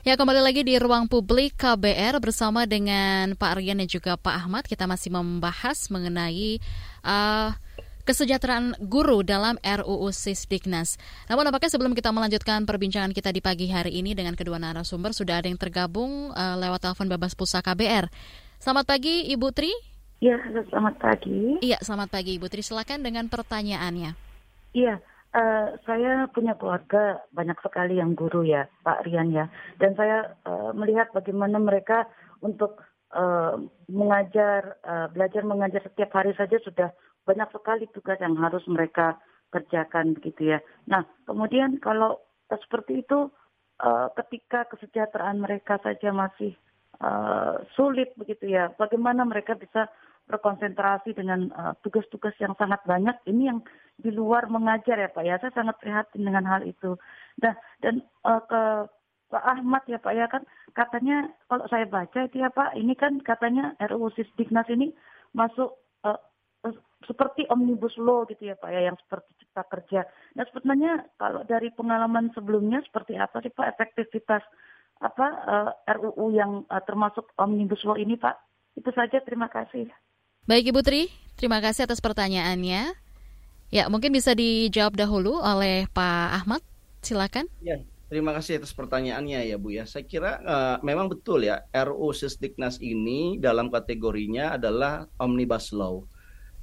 [0.04, 4.68] Ya kembali lagi di ruang publik KBR bersama dengan Pak Rian dan juga Pak Ahmad.
[4.68, 6.60] Kita masih membahas mengenai
[7.00, 7.56] uh,
[8.04, 11.00] kesejahteraan guru dalam RUU Sisdiknas.
[11.26, 15.40] Namun apakah sebelum kita melanjutkan perbincangan kita di pagi hari ini dengan kedua narasumber sudah
[15.40, 18.12] ada yang tergabung uh, lewat telepon bebas pulsa KBR.
[18.60, 19.72] Selamat pagi Ibu Tri.
[20.20, 20.40] Iya,
[20.72, 21.60] selamat pagi.
[21.60, 22.60] Iya, selamat pagi Ibu Tri.
[22.64, 24.16] Silakan dengan pertanyaannya.
[24.76, 25.00] Iya,
[25.32, 29.48] uh, saya punya keluarga banyak sekali yang guru ya, Pak Rian ya.
[29.80, 32.08] Dan saya uh, melihat bagaimana mereka
[32.44, 33.56] untuk uh,
[33.88, 36.88] mengajar, uh, belajar mengajar setiap hari saja sudah
[37.24, 39.16] banyak sekali tugas yang harus mereka
[39.52, 40.58] kerjakan begitu ya.
[40.90, 43.32] Nah, kemudian kalau seperti itu
[43.80, 46.52] uh, ketika kesejahteraan mereka saja masih
[47.00, 49.88] uh, sulit begitu ya, bagaimana mereka bisa
[50.24, 51.52] berkonsentrasi dengan
[51.84, 53.60] tugas-tugas uh, yang sangat banyak ini yang
[54.00, 55.37] di luar mengajar ya Pak ya.
[55.37, 56.96] Saya sangat prihatin dengan hal itu.
[57.44, 57.52] Nah,
[57.84, 58.62] dan ke
[59.28, 63.20] Pak Ahmad ya Pak ya kan katanya kalau saya baca itu ya Pak ini kan
[63.20, 64.96] katanya RUU Sisdiknas ini
[65.37, 65.76] masuk
[67.05, 70.00] seperti omnibus law gitu ya Pak ya yang seperti cipta kerja.
[70.37, 74.42] Nah sebenarnya kalau dari pengalaman sebelumnya seperti apa sih Pak efektivitas
[75.05, 78.35] apa uh, eh, RUU yang uh, termasuk omnibus law ini Pak?
[78.74, 79.87] Itu saja terima kasih.
[80.48, 82.96] Baik Ibu Tri, terima kasih atas pertanyaannya.
[83.72, 86.62] Ya mungkin bisa dijawab dahulu oleh Pak Ahmad,
[87.00, 87.48] silakan.
[87.64, 87.81] Ya,
[88.12, 89.85] terima kasih atas pertanyaannya ya Bu ya.
[89.88, 96.07] Saya kira uh, memang betul ya RUU Sisdiknas ini dalam kategorinya adalah omnibus law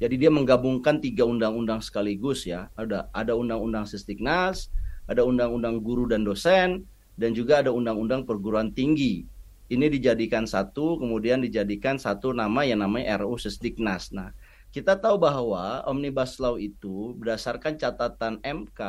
[0.02, 2.74] jadi dia menggabungkan tiga undang-undang sekaligus ya.
[2.74, 4.74] Ada ada undang-undang Sisdiknas,
[5.06, 6.90] ada undang-undang guru dan dosen,
[7.22, 9.30] dan juga ada undang-undang perguruan tinggi.
[9.70, 14.10] Ini dijadikan satu, kemudian dijadikan satu nama yang namanya RUU Sisdiknas.
[14.10, 14.34] Nah,
[14.74, 18.82] kita tahu bahwa Omnibus Law itu berdasarkan catatan MK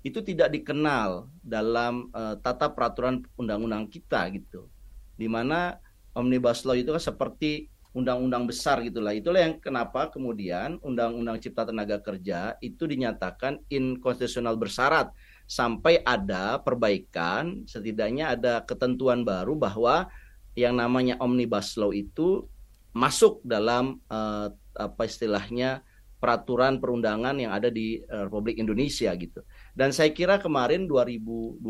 [0.00, 4.64] itu tidak dikenal dalam uh, tata peraturan undang-undang kita gitu.
[5.12, 5.76] Di mana
[6.16, 9.10] Omnibus Law itu kan seperti undang-undang besar gitulah.
[9.10, 15.10] Itulah yang kenapa kemudian undang-undang Cipta Tenaga Kerja itu dinyatakan inkonstitusional bersyarat
[15.50, 20.06] sampai ada perbaikan, setidaknya ada ketentuan baru bahwa
[20.54, 22.46] yang namanya omnibus law itu
[22.94, 25.82] masuk dalam uh, apa istilahnya
[26.18, 29.42] peraturan perundangan yang ada di uh, Republik Indonesia gitu.
[29.74, 31.62] Dan saya kira kemarin 2021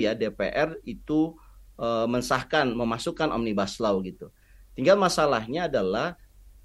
[0.00, 1.36] ya DPR itu
[1.76, 4.32] uh, mensahkan memasukkan omnibus law gitu.
[4.74, 6.16] Tinggal masalahnya adalah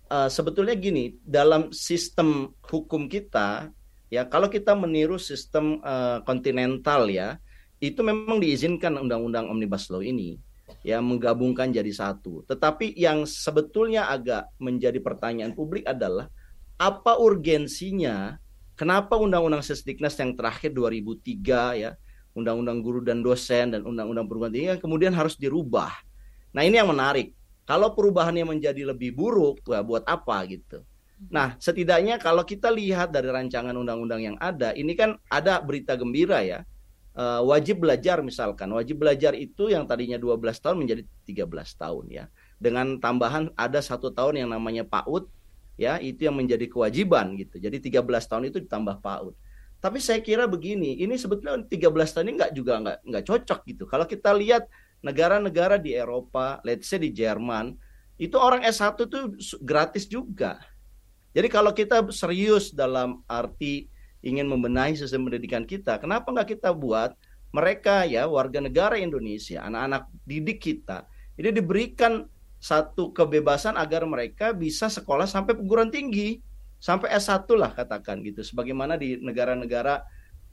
[0.10, 3.70] uh, sebetulnya gini, dalam sistem hukum kita
[4.14, 7.42] ya kalau kita meniru sistem uh, kontinental ya,
[7.82, 10.40] itu memang diizinkan undang-undang Omnibus Law ini
[10.86, 12.46] ya menggabungkan jadi satu.
[12.46, 16.30] Tetapi yang sebetulnya agak menjadi pertanyaan publik adalah
[16.78, 18.38] apa urgensinya
[18.76, 21.92] kenapa undang-undang Sesdiknas yang terakhir 2003 ya,
[22.36, 25.92] undang-undang guru dan dosen dan undang-undang perguruan tinggi kemudian harus dirubah.
[26.52, 27.36] Nah, ini yang menarik.
[27.66, 30.86] Kalau perubahannya menjadi lebih buruk, ya buat apa gitu.
[31.32, 36.46] Nah, setidaknya kalau kita lihat dari rancangan undang-undang yang ada, ini kan ada berita gembira
[36.46, 36.62] ya.
[37.16, 38.68] uh, wajib belajar misalkan.
[38.76, 42.26] Wajib belajar itu yang tadinya 12 tahun menjadi 13 tahun ya.
[42.60, 45.26] Dengan tambahan ada satu tahun yang namanya PAUD
[45.80, 47.58] ya, itu yang menjadi kewajiban gitu.
[47.58, 49.34] Jadi 13 tahun itu ditambah PAUD.
[49.80, 53.84] Tapi saya kira begini, ini sebetulnya 13 tahun ini nggak juga nggak nggak cocok gitu.
[53.88, 54.68] Kalau kita lihat
[55.06, 57.78] negara-negara di Eropa, let's say di Jerman,
[58.18, 60.58] itu orang S1 itu gratis juga.
[61.38, 63.86] Jadi kalau kita serius dalam arti
[64.26, 67.14] ingin membenahi sistem pendidikan kita, kenapa nggak kita buat
[67.54, 71.06] mereka ya warga negara Indonesia, anak-anak didik kita,
[71.38, 72.26] ini diberikan
[72.58, 76.42] satu kebebasan agar mereka bisa sekolah sampai perguruan tinggi
[76.82, 80.02] sampai S1 lah katakan gitu sebagaimana di negara-negara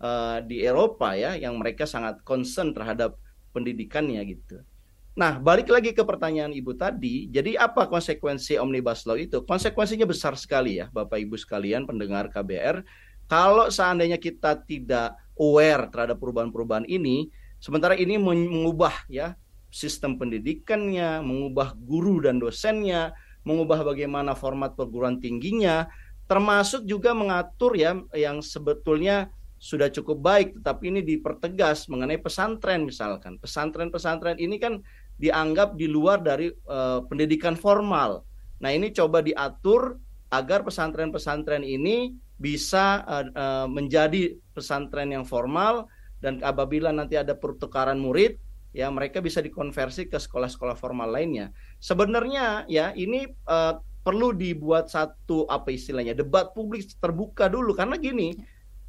[0.03, 3.17] uh, di Eropa ya yang mereka sangat concern terhadap
[3.53, 4.65] pendidikannya gitu.
[5.13, 9.45] Nah, balik lagi ke pertanyaan Ibu tadi, jadi apa konsekuensi Omnibus Law itu?
[9.45, 12.81] Konsekuensinya besar sekali ya, Bapak Ibu sekalian pendengar KBR.
[13.29, 17.29] Kalau seandainya kita tidak aware terhadap perubahan-perubahan ini,
[17.61, 19.37] sementara ini mengubah ya
[19.69, 23.13] sistem pendidikannya, mengubah guru dan dosennya,
[23.45, 25.93] mengubah bagaimana format perguruan tingginya,
[26.25, 29.29] termasuk juga mengatur ya yang sebetulnya
[29.63, 33.39] sudah cukup baik tetapi ini dipertegas mengenai pesantren misalkan.
[33.39, 34.83] Pesantren-pesantren ini kan
[35.23, 38.27] dianggap di luar dari uh, pendidikan formal.
[38.59, 40.03] Nah ini coba diatur
[40.35, 42.11] agar pesantren-pesantren ini
[42.43, 45.87] bisa uh, uh, menjadi pesantren yang formal
[46.19, 48.43] dan apabila nanti ada pertukaran murid
[48.75, 51.55] ya mereka bisa dikonversi ke sekolah-sekolah formal lainnya.
[51.79, 57.79] Sebenarnya ya ini uh, perlu dibuat satu apa istilahnya debat publik terbuka dulu.
[57.79, 58.35] Karena gini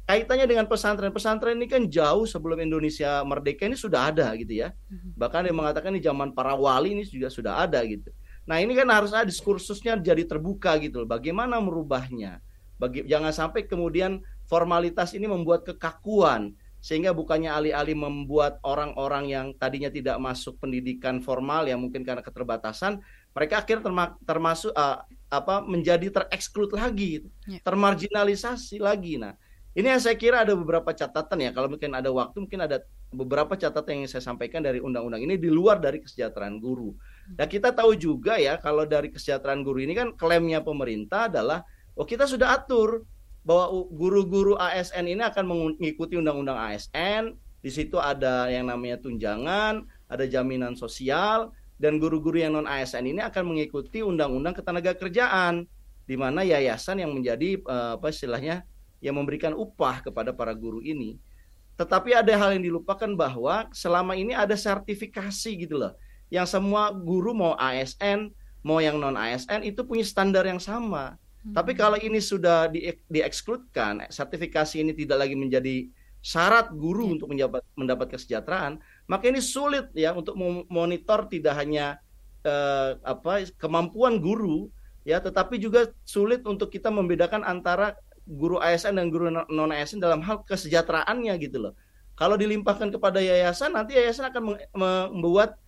[0.04, 4.72] kaitannya dengan pesantren pesantren ini kan jauh sebelum Indonesia merdeka ini sudah ada gitu ya
[4.88, 5.16] mhm.
[5.16, 8.12] bahkan yang mengatakan di zaman para wali ini juga sudah ada gitu
[8.44, 12.44] nah ini kan harus ada diskursusnya jadi terbuka gitu loh bagaimana merubahnya
[12.76, 16.52] bagi jangan sampai kemudian formalitas ini membuat kekakuan
[16.84, 23.00] sehingga bukannya alih-alih membuat orang-orang yang tadinya tidak masuk pendidikan formal yang mungkin karena keterbatasan
[23.32, 27.58] mereka akhirnya terma termasuk uh, apa menjadi tereksklud lagi, yeah.
[27.66, 29.18] termarginalisasi lagi.
[29.18, 29.34] Nah,
[29.74, 31.50] ini yang saya kira ada beberapa catatan ya.
[31.50, 35.50] Kalau mungkin ada waktu, mungkin ada beberapa catatan yang saya sampaikan dari undang-undang ini di
[35.50, 36.94] luar dari kesejahteraan guru.
[37.26, 41.66] Dan kita tahu juga ya, kalau dari kesejahteraan guru ini kan klaimnya pemerintah adalah,
[41.98, 43.02] oh kita sudah atur
[43.42, 47.34] bahwa guru-guru ASN ini akan mengikuti undang-undang ASN.
[47.58, 51.50] Di situ ada yang namanya tunjangan, ada jaminan sosial,
[51.82, 55.66] dan guru-guru yang non ASN ini akan mengikuti undang-undang ketenaga kerjaan
[56.04, 58.62] di mana yayasan yang menjadi uh, apa istilahnya
[59.04, 61.20] yang memberikan upah kepada para guru ini.
[61.76, 65.92] Tetapi ada hal yang dilupakan bahwa selama ini ada sertifikasi gitu loh.
[66.32, 68.32] Yang semua guru mau ASN,
[68.64, 71.20] mau yang non ASN itu punya standar yang sama.
[71.44, 71.52] Hmm.
[71.52, 75.84] Tapi kalau ini sudah di, diekskludkan, sertifikasi ini tidak lagi menjadi
[76.24, 77.14] syarat guru yeah.
[77.20, 82.00] untuk mendapat, mendapat kesejahteraan, maka ini sulit ya untuk memonitor tidak hanya
[82.40, 84.72] eh, apa kemampuan guru
[85.04, 87.92] ya, tetapi juga sulit untuk kita membedakan antara
[88.24, 91.72] guru ASN dan guru non ASN dalam hal kesejahteraannya gitu loh.
[92.14, 95.58] Kalau dilimpahkan kepada yayasan, nanti yayasan akan membuat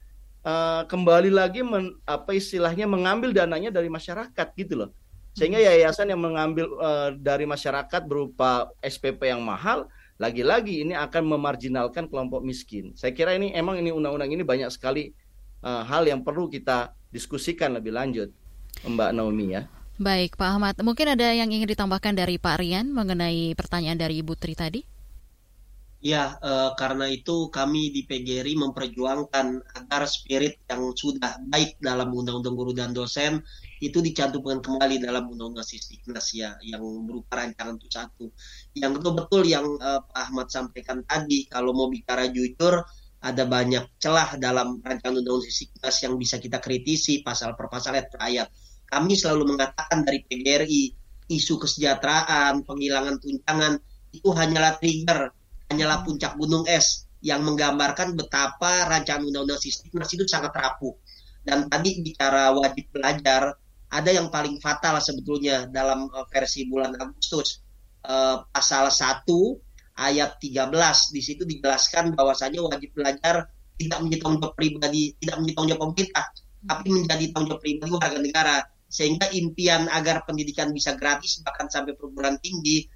[0.47, 4.91] uh, kembali lagi men, apa istilahnya mengambil dananya dari masyarakat gitu loh.
[5.37, 5.69] Sehingga hmm.
[5.69, 12.41] yayasan yang mengambil uh, dari masyarakat berupa SPP yang mahal lagi-lagi ini akan memarginalkan kelompok
[12.41, 12.97] miskin.
[12.97, 15.13] Saya kira ini emang ini undang-undang ini banyak sekali
[15.61, 18.33] uh, hal yang perlu kita diskusikan lebih lanjut,
[18.87, 19.69] Mbak Naomi ya.
[19.97, 20.77] Baik, Pak Ahmad.
[20.85, 24.85] Mungkin ada yang ingin ditambahkan dari Pak Rian mengenai pertanyaan dari Ibu Tri tadi?
[26.05, 32.55] Ya, uh, karena itu kami di PGRI memperjuangkan agar spirit yang sudah baik dalam Undang-Undang
[32.55, 33.41] Guru dan Dosen
[33.81, 38.29] itu dicantumkan kembali dalam undang-undang Sisdiknas ya yang berupa rancangan itu satu.
[38.77, 42.85] Yang kedua betul yang uh, Pak Ahmad sampaikan tadi kalau mau bicara jujur
[43.25, 48.09] ada banyak celah dalam rancangan undang-undang Sisdiknas yang bisa kita kritisi pasal per pasal ayat
[48.13, 48.49] per ayat.
[48.87, 50.83] Kami selalu mengatakan dari PGRI
[51.27, 53.83] isu kesejahteraan, penghilangan tunjangan
[54.15, 55.35] itu hanyalah trigger,
[55.69, 60.95] hanyalah puncak gunung es yang menggambarkan betapa rancangan undang-undang Sisdiknas itu sangat rapuh.
[61.43, 63.59] Dan tadi bicara wajib belajar,
[63.91, 67.63] ada yang paling fatal sebetulnya dalam uh, versi bulan Agustus
[68.07, 69.27] uh, pasal 1
[69.97, 75.55] ayat 13 di situ dijelaskan bahwasanya wajib belajar tidak menjadi tanggung jawab pribadi tidak menjadi
[75.55, 76.27] tanggung jawab pemerintah
[76.67, 81.99] tapi menjadi tanggung jawab pribadi warga negara sehingga impian agar pendidikan bisa gratis bahkan sampai
[81.99, 82.87] perguruan tinggi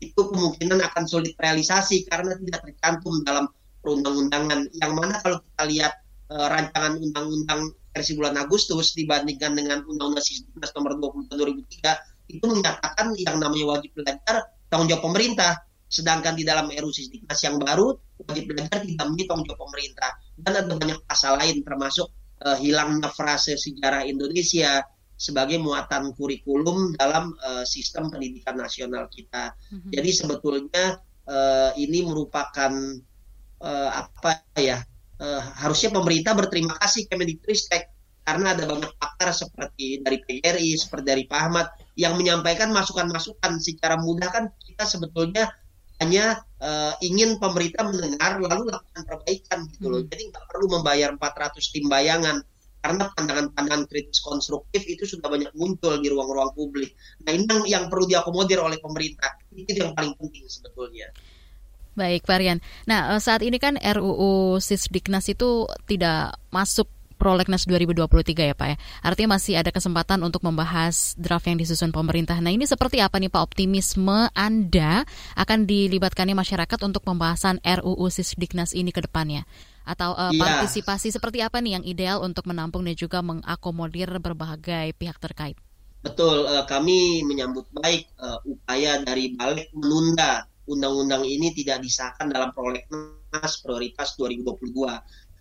[0.00, 3.44] itu kemungkinan akan sulit realisasi karena tidak tercantum dalam
[3.84, 5.92] perundang-undangan yang mana kalau kita lihat
[6.32, 13.12] uh, rancangan undang-undang versi bulan Agustus dibandingkan dengan Undang-Undang Sisdiknas nomor 20 2003 itu menyatakan
[13.18, 15.66] yang namanya wajib belajar tanggung jawab pemerintah.
[15.90, 17.90] Sedangkan di dalam RUU Sisdiknas yang baru,
[18.30, 20.10] wajib belajar tidak menjadi tanggung jawab pemerintah.
[20.38, 22.06] Dan ada banyak pasal lain termasuk
[22.46, 24.86] uh, hilangnya frase sejarah Indonesia
[25.20, 29.52] sebagai muatan kurikulum dalam uh, sistem pendidikan nasional kita.
[29.68, 29.92] Mm-hmm.
[29.92, 30.84] Jadi sebetulnya
[31.28, 32.72] uh, ini merupakan
[33.60, 34.80] uh, apa ya?
[35.20, 37.92] Uh, harusnya pemerintah berterima kasih Kemendikbudristek
[38.24, 44.00] karena ada banyak pakar seperti dari PGRI, seperti dari Pak Ahmad yang menyampaikan masukan-masukan secara
[44.00, 45.52] mudah kan kita sebetulnya
[46.00, 50.00] hanya uh, ingin pemerintah mendengar lalu lakukan perbaikan gitu loh.
[50.00, 50.08] Hmm.
[50.08, 52.40] Jadi nggak perlu membayar 400 tim bayangan
[52.80, 56.96] karena pandangan-pandangan kritis konstruktif itu sudah banyak muncul di ruang-ruang publik.
[57.24, 59.36] Nah ini yang, yang perlu diakomodir oleh pemerintah.
[59.52, 61.12] Itu yang paling penting sebetulnya.
[61.92, 62.64] Baik, Varian.
[62.88, 66.88] Nah, eh, saat ini kan RUU Sisdiknas itu tidak masuk
[67.20, 68.76] Prolegnas 2023 ya Pak ya.
[69.04, 72.40] Artinya masih ada kesempatan untuk membahas draft yang disusun pemerintah.
[72.40, 75.04] Nah ini seperti apa nih Pak optimisme Anda
[75.36, 79.44] akan dilibatkannya masyarakat untuk pembahasan RUU Sisdiknas ini ke depannya?
[79.84, 80.38] Atau uh, ya.
[80.38, 85.56] partisipasi seperti apa nih yang ideal untuk menampung dan juga mengakomodir berbagai pihak terkait?
[86.00, 92.54] Betul, uh, kami menyambut baik uh, upaya dari balik menunda undang-undang ini tidak disahkan dalam
[92.54, 94.70] prolegnas prioritas 2022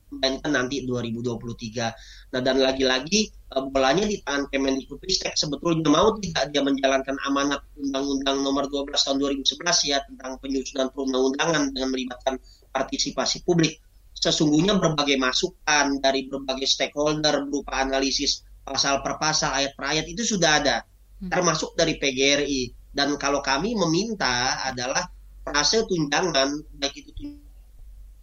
[0.10, 2.34] melainkan nanti 2023.
[2.34, 3.30] Nah dan lagi-lagi
[3.70, 9.90] bolanya di tangan Kemendikbudristek sebetulnya mau tidak dia menjalankan amanat Undang-Undang Nomor 12 Tahun 2011
[9.90, 12.36] ya tentang penyusunan perundang-undangan dengan melibatkan
[12.74, 13.82] partisipasi publik.
[14.20, 20.36] Sesungguhnya berbagai masukan dari berbagai stakeholder berupa analisis pasal per pasal, ayat per ayat itu
[20.36, 20.84] sudah ada,
[21.24, 21.32] hmm.
[21.32, 22.76] termasuk dari PGRI.
[22.92, 25.08] Dan kalau kami meminta adalah
[25.42, 27.48] frase tunjangan, baik itu tunjangan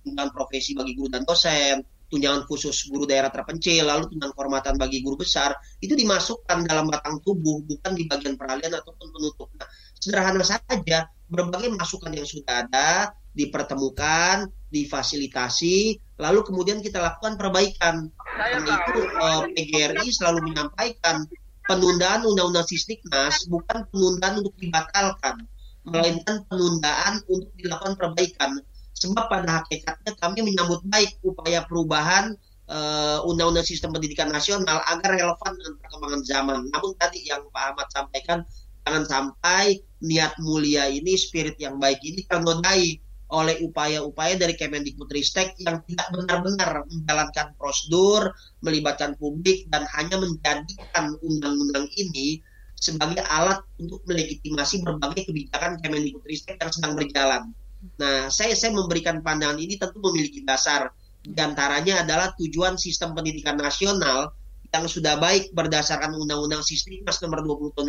[0.07, 5.03] tunjangan profesi bagi guru dan dosen, tunjangan khusus guru daerah terpencil, lalu tunjangan kehormatan bagi
[5.03, 9.51] guru besar, itu dimasukkan dalam batang tubuh, bukan di bagian peralihan ataupun penutup.
[9.59, 9.67] Nah,
[9.99, 18.09] sederhana saja, berbagai masukan yang sudah ada, dipertemukan, difasilitasi, lalu kemudian kita lakukan perbaikan.
[18.37, 21.29] Dan itu eh, PGRI selalu menyampaikan
[21.69, 25.45] penundaan Undang-Undang Sisdiknas bukan penundaan untuk dibatalkan,
[25.85, 28.59] melainkan penundaan untuk dilakukan perbaikan
[28.97, 32.33] sebab pada hakikatnya kami menyambut baik upaya perubahan
[32.73, 36.59] uh, undang-undang sistem pendidikan nasional agar relevan dengan perkembangan zaman.
[36.73, 38.39] Namun tadi yang Pak Ahmad sampaikan
[38.89, 42.97] jangan sampai niat mulia ini, spirit yang baik ini ternodai
[43.27, 48.31] oleh upaya-upaya dari Kemendikbudristek yang tidak benar-benar menjalankan prosedur,
[48.63, 52.39] melibatkan publik dan hanya menjadikan undang-undang ini
[52.77, 57.43] sebagai alat untuk melegitimasi berbagai kebijakan Kemendikbudristek yang sedang berjalan.
[57.99, 60.91] Nah, saya saya memberikan pandangan ini tentu memiliki dasar
[61.27, 64.31] di antaranya adalah tujuan sistem pendidikan nasional
[64.71, 67.87] yang sudah baik berdasarkan Undang-Undang Sistemnas nomor 20 tahun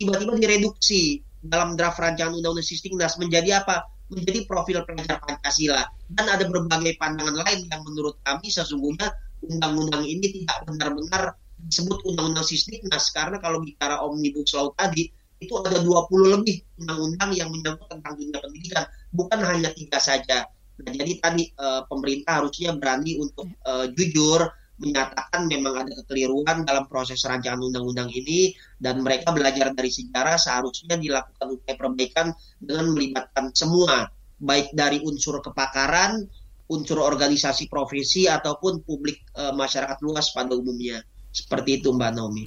[0.00, 3.84] tiba-tiba direduksi dalam draft rancangan Undang-Undang Sistemnas menjadi apa?
[4.08, 5.84] Menjadi profil pelajar Pancasila.
[6.08, 9.12] Dan ada berbagai pandangan lain yang menurut kami sesungguhnya
[9.44, 15.78] undang-undang ini tidak benar-benar disebut Undang-Undang Sistemnas karena kalau bicara Omnibus Law tadi itu ada
[15.78, 18.84] 20 lebih undang-undang yang menyangkut tentang dunia pendidikan,
[19.14, 20.50] bukan hanya tiga saja.
[20.82, 24.46] Nah, jadi tadi uh, pemerintah harusnya berani untuk uh, jujur
[24.78, 30.94] menyatakan memang ada kekeliruan dalam proses rancangan undang-undang ini dan mereka belajar dari sejarah seharusnya
[30.94, 32.26] dilakukan upaya perbaikan
[32.62, 34.06] dengan melibatkan semua
[34.38, 36.30] baik dari unsur kepakaran,
[36.70, 41.02] unsur organisasi profesi ataupun publik e, masyarakat luas pada umumnya.
[41.34, 42.46] Seperti itu Mbak Naomi.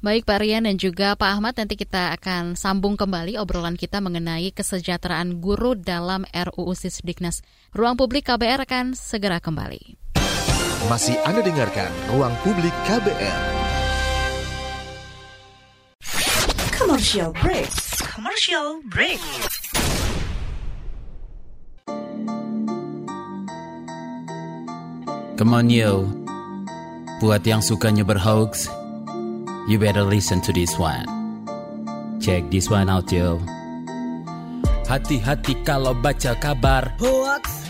[0.00, 4.48] Baik Pak Rian dan juga Pak Ahmad, nanti kita akan sambung kembali obrolan kita mengenai
[4.48, 7.44] kesejahteraan guru dalam RUU Sisdiknas.
[7.76, 10.09] Ruang Publik KBR akan segera kembali.
[10.88, 13.40] Masih Anda dengarkan Ruang Publik KBR.
[16.72, 17.68] Commercial break.
[18.00, 19.20] Commercial break.
[25.36, 26.04] Come on yo,
[27.20, 28.68] buat yang sukanya berhoax,
[29.68, 31.04] you better listen to this one.
[32.20, 33.40] Check this one out yo.
[34.84, 37.69] Hati-hati kalau baca kabar hoax.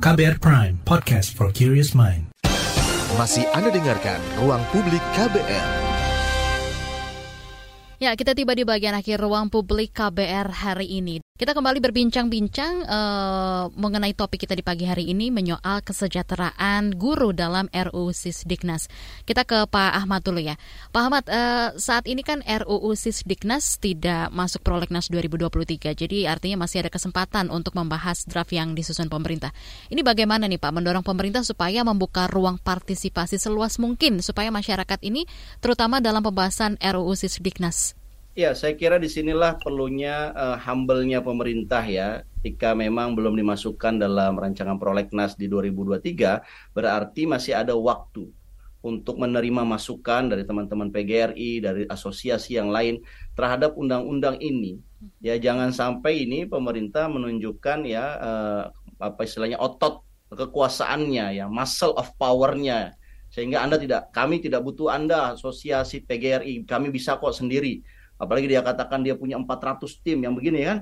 [0.00, 2.32] KBR Prime, podcast for curious mind.
[3.20, 5.68] Masih Anda dengarkan Ruang Publik KBR.
[8.00, 11.20] Ya, kita tiba di bagian akhir ruang publik KBR hari ini.
[11.40, 17.64] Kita kembali berbincang-bincang uh, mengenai topik kita di pagi hari ini menyoal kesejahteraan guru dalam
[17.72, 18.92] RUU Sisdiknas.
[19.24, 20.60] Kita ke Pak Ahmad dulu ya.
[20.92, 26.84] Pak Ahmad, uh, saat ini kan RUU Sisdiknas tidak masuk prolegnas 2023, jadi artinya masih
[26.84, 29.56] ada kesempatan untuk membahas draft yang disusun pemerintah.
[29.88, 35.24] Ini bagaimana nih Pak mendorong pemerintah supaya membuka ruang partisipasi seluas mungkin supaya masyarakat ini
[35.64, 37.96] terutama dalam pembahasan RUU Sisdiknas
[38.38, 42.22] Ya, saya kira di sinilah perlunya uh, humble-nya pemerintah ya.
[42.46, 46.38] Jika memang belum dimasukkan dalam rancangan prolegnas di 2023,
[46.70, 48.30] berarti masih ada waktu
[48.86, 53.02] untuk menerima masukan dari teman-teman PGRI, dari asosiasi yang lain
[53.34, 54.78] terhadap undang-undang ini.
[55.18, 58.62] Ya, jangan sampai ini pemerintah menunjukkan ya uh,
[59.02, 62.94] apa istilahnya otot kekuasaannya ya, muscle of power-nya
[63.30, 67.82] sehingga Anda tidak kami tidak butuh Anda asosiasi PGRI, kami bisa kok sendiri
[68.20, 70.78] apalagi dia katakan dia punya 400 tim yang begini kan?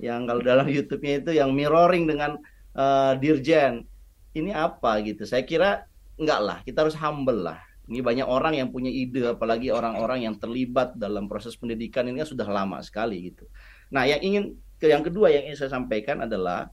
[0.00, 2.40] Yang kalau dalam YouTube-nya itu yang mirroring dengan
[2.74, 3.84] uh, dirjen.
[4.32, 5.28] Ini apa gitu?
[5.28, 5.84] Saya kira
[6.16, 7.60] enggak lah kita harus humble lah.
[7.88, 12.28] Ini banyak orang yang punya ide apalagi orang-orang yang terlibat dalam proses pendidikan ini kan
[12.28, 13.48] sudah lama sekali gitu.
[13.92, 14.44] Nah yang ingin
[14.84, 16.70] yang kedua yang ingin saya sampaikan adalah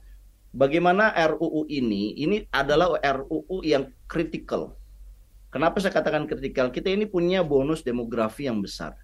[0.56, 4.72] bagaimana RUU ini ini adalah RUU yang kritikal
[5.52, 8.96] kenapa saya katakan kritikal kita ini punya bonus demografi yang besar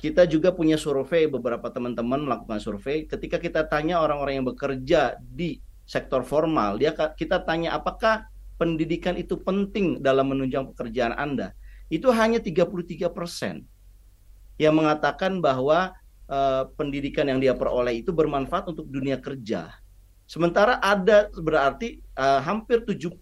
[0.00, 3.04] kita juga punya survei beberapa teman-teman melakukan survei.
[3.04, 8.24] Ketika kita tanya orang-orang yang bekerja di sektor formal dia kita tanya apakah
[8.56, 11.52] pendidikan itu penting dalam menunjang pekerjaan Anda?
[11.92, 13.68] Itu hanya 33 persen
[14.56, 15.92] yang mengatakan bahwa
[16.32, 19.68] uh, pendidikan yang dia peroleh itu bermanfaat untuk dunia kerja.
[20.24, 23.20] Sementara ada berarti uh, hampir 75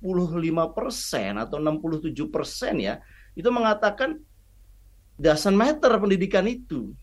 [0.76, 3.01] persen atau 67 persen ya
[3.33, 4.20] itu mengatakan
[5.19, 6.95] doesn't matter pendidikan itu.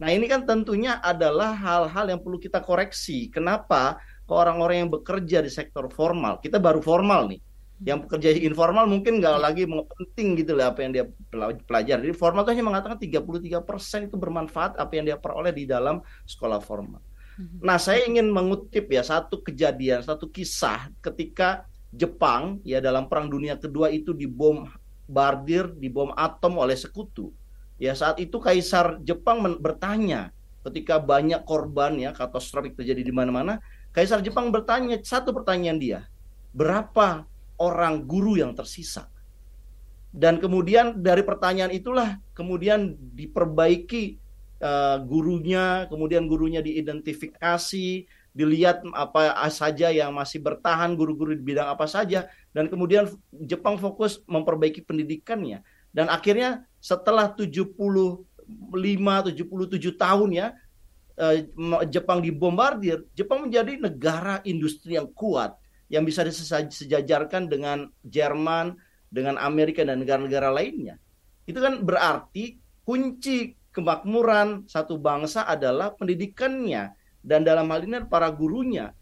[0.00, 3.28] Nah ini kan tentunya adalah hal-hal yang perlu kita koreksi.
[3.28, 7.40] Kenapa ke orang-orang yang bekerja di sektor formal, kita baru formal nih.
[7.80, 11.04] Yang bekerja informal mungkin nggak lagi penting gitu lah apa yang dia
[11.64, 12.08] pelajari.
[12.08, 16.60] Jadi formal itu hanya mengatakan 33% itu bermanfaat apa yang dia peroleh di dalam sekolah
[16.60, 17.00] formal.
[17.40, 17.64] Mhm.
[17.64, 23.56] Nah, saya ingin mengutip ya satu kejadian, satu kisah ketika Jepang ya dalam Perang Dunia
[23.56, 24.68] Kedua itu dibom
[25.08, 27.32] bardir, dibom atom oleh sekutu.
[27.80, 30.36] Ya saat itu Kaisar Jepang bertanya
[30.68, 33.64] ketika banyak korban ya katastrofik terjadi di mana-mana,
[33.96, 36.00] Kaisar Jepang bertanya satu pertanyaan dia,
[36.52, 37.24] berapa
[37.56, 39.08] orang guru yang tersisa?
[40.12, 44.20] Dan kemudian dari pertanyaan itulah kemudian diperbaiki
[44.60, 48.04] uh, gurunya, kemudian gurunya diidentifikasi,
[48.36, 54.20] dilihat apa saja yang masih bertahan, guru-guru di bidang apa saja, dan kemudian Jepang fokus
[54.28, 60.46] memperbaiki pendidikannya dan akhirnya setelah 75 77 tahun ya
[61.20, 61.46] eh,
[61.90, 65.54] Jepang dibombardir, Jepang menjadi negara industri yang kuat
[65.90, 68.78] yang bisa disejajarkan dengan Jerman,
[69.10, 70.96] dengan Amerika dan negara-negara lainnya.
[71.44, 76.94] Itu kan berarti kunci kemakmuran satu bangsa adalah pendidikannya
[77.26, 78.94] dan dalam hal ini para gurunya.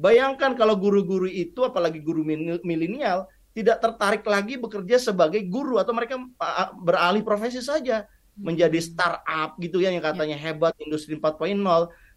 [0.00, 2.24] Bayangkan kalau guru-guru itu apalagi guru
[2.64, 3.28] milenial
[3.60, 6.16] tidak tertarik lagi bekerja sebagai guru atau mereka
[6.80, 8.40] beralih profesi saja hmm.
[8.40, 10.50] menjadi startup gitu ya yang katanya ya.
[10.50, 11.60] hebat industri 4.0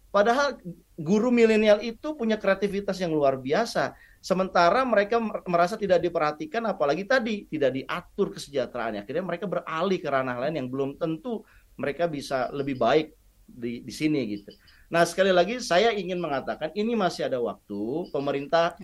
[0.08, 0.56] padahal
[0.96, 3.92] guru milenial itu punya kreativitas yang luar biasa
[4.24, 10.38] sementara mereka merasa tidak diperhatikan apalagi tadi tidak diatur kesejahteraannya akhirnya mereka beralih ke ranah
[10.40, 11.44] lain yang belum tentu
[11.76, 13.12] mereka bisa lebih baik
[13.44, 14.50] di di sini gitu.
[14.88, 18.78] Nah, sekali lagi saya ingin mengatakan ini masih ada waktu pemerintah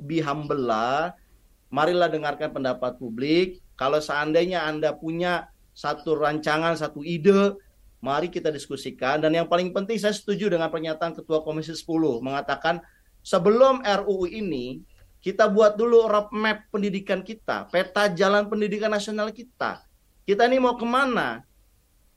[0.00, 1.12] be humble lah
[1.72, 3.64] marilah dengarkan pendapat publik.
[3.80, 7.56] Kalau seandainya Anda punya satu rancangan, satu ide,
[8.04, 9.24] mari kita diskusikan.
[9.24, 12.84] Dan yang paling penting saya setuju dengan pernyataan Ketua Komisi 10 mengatakan
[13.24, 14.84] sebelum RUU ini
[15.24, 19.80] kita buat dulu roadmap pendidikan kita, peta jalan pendidikan nasional kita.
[20.28, 21.46] Kita ini mau ke mana?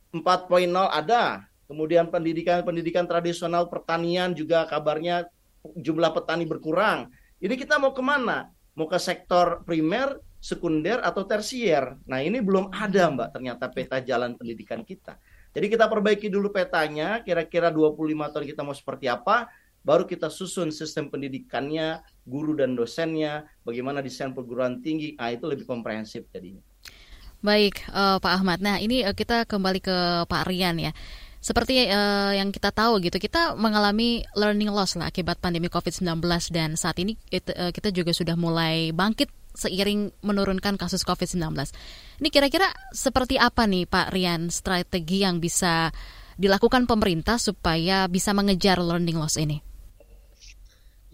[0.10, 0.50] 4.0
[0.90, 5.30] ada, kemudian pendidikan-pendidikan tradisional pertanian juga kabarnya
[5.78, 7.14] jumlah petani berkurang.
[7.38, 8.55] Ini kita mau ke mana?
[8.76, 11.98] Mau ke sektor primer, sekunder atau tersier.
[12.06, 15.18] Nah, ini belum ada, Mbak, ternyata peta jalan pendidikan kita.
[15.56, 17.96] Jadi kita perbaiki dulu petanya, kira-kira 25
[18.30, 19.48] tahun kita mau seperti apa,
[19.82, 25.64] baru kita susun sistem pendidikannya, guru dan dosennya, bagaimana desain perguruan tinggi, nah itu lebih
[25.64, 26.60] komprehensif jadinya.
[27.40, 28.60] Baik, uh, Pak Ahmad.
[28.60, 29.98] Nah, ini uh, kita kembali ke
[30.28, 30.92] Pak Rian ya
[31.46, 36.18] seperti uh, yang kita tahu gitu, kita mengalami learning loss lah akibat pandemi COVID-19
[36.50, 41.54] dan saat ini kita, uh, kita juga sudah mulai bangkit seiring menurunkan kasus COVID-19.
[42.18, 45.94] Ini kira-kira seperti apa nih Pak Rian strategi yang bisa
[46.34, 49.62] dilakukan pemerintah supaya bisa mengejar learning loss ini?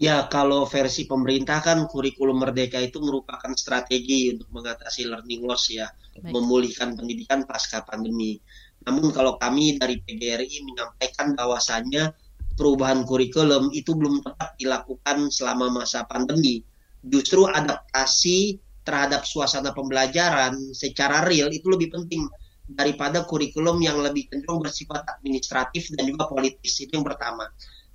[0.00, 5.86] Ya, kalau versi pemerintah kan kurikulum merdeka itu merupakan strategi untuk mengatasi learning loss ya,
[6.16, 6.32] Baik.
[6.32, 8.40] memulihkan pendidikan pasca pandemi.
[8.86, 12.12] Namun kalau kami dari PGRI menyampaikan bahwasannya
[12.54, 16.62] perubahan kurikulum itu belum tepat dilakukan selama masa pandemi.
[17.02, 22.26] Justru adaptasi terhadap suasana pembelajaran secara real itu lebih penting
[22.66, 26.78] daripada kurikulum yang lebih cenderung bersifat administratif dan juga politis.
[26.82, 27.50] Itu yang pertama.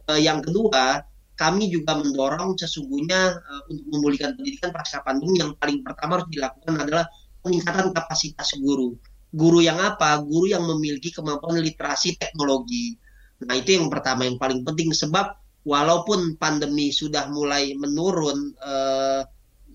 [0.07, 1.03] Uh, yang kedua,
[1.37, 6.73] kami juga mendorong sesungguhnya uh, untuk memulihkan pendidikan pasca pandemi yang paling pertama harus dilakukan
[6.79, 7.05] adalah
[7.43, 8.95] peningkatan kapasitas guru.
[9.33, 10.19] Guru yang apa?
[10.23, 12.95] Guru yang memiliki kemampuan literasi teknologi.
[13.43, 15.35] Nah, itu yang pertama yang paling penting sebab
[15.67, 19.21] walaupun pandemi sudah mulai menurun uh,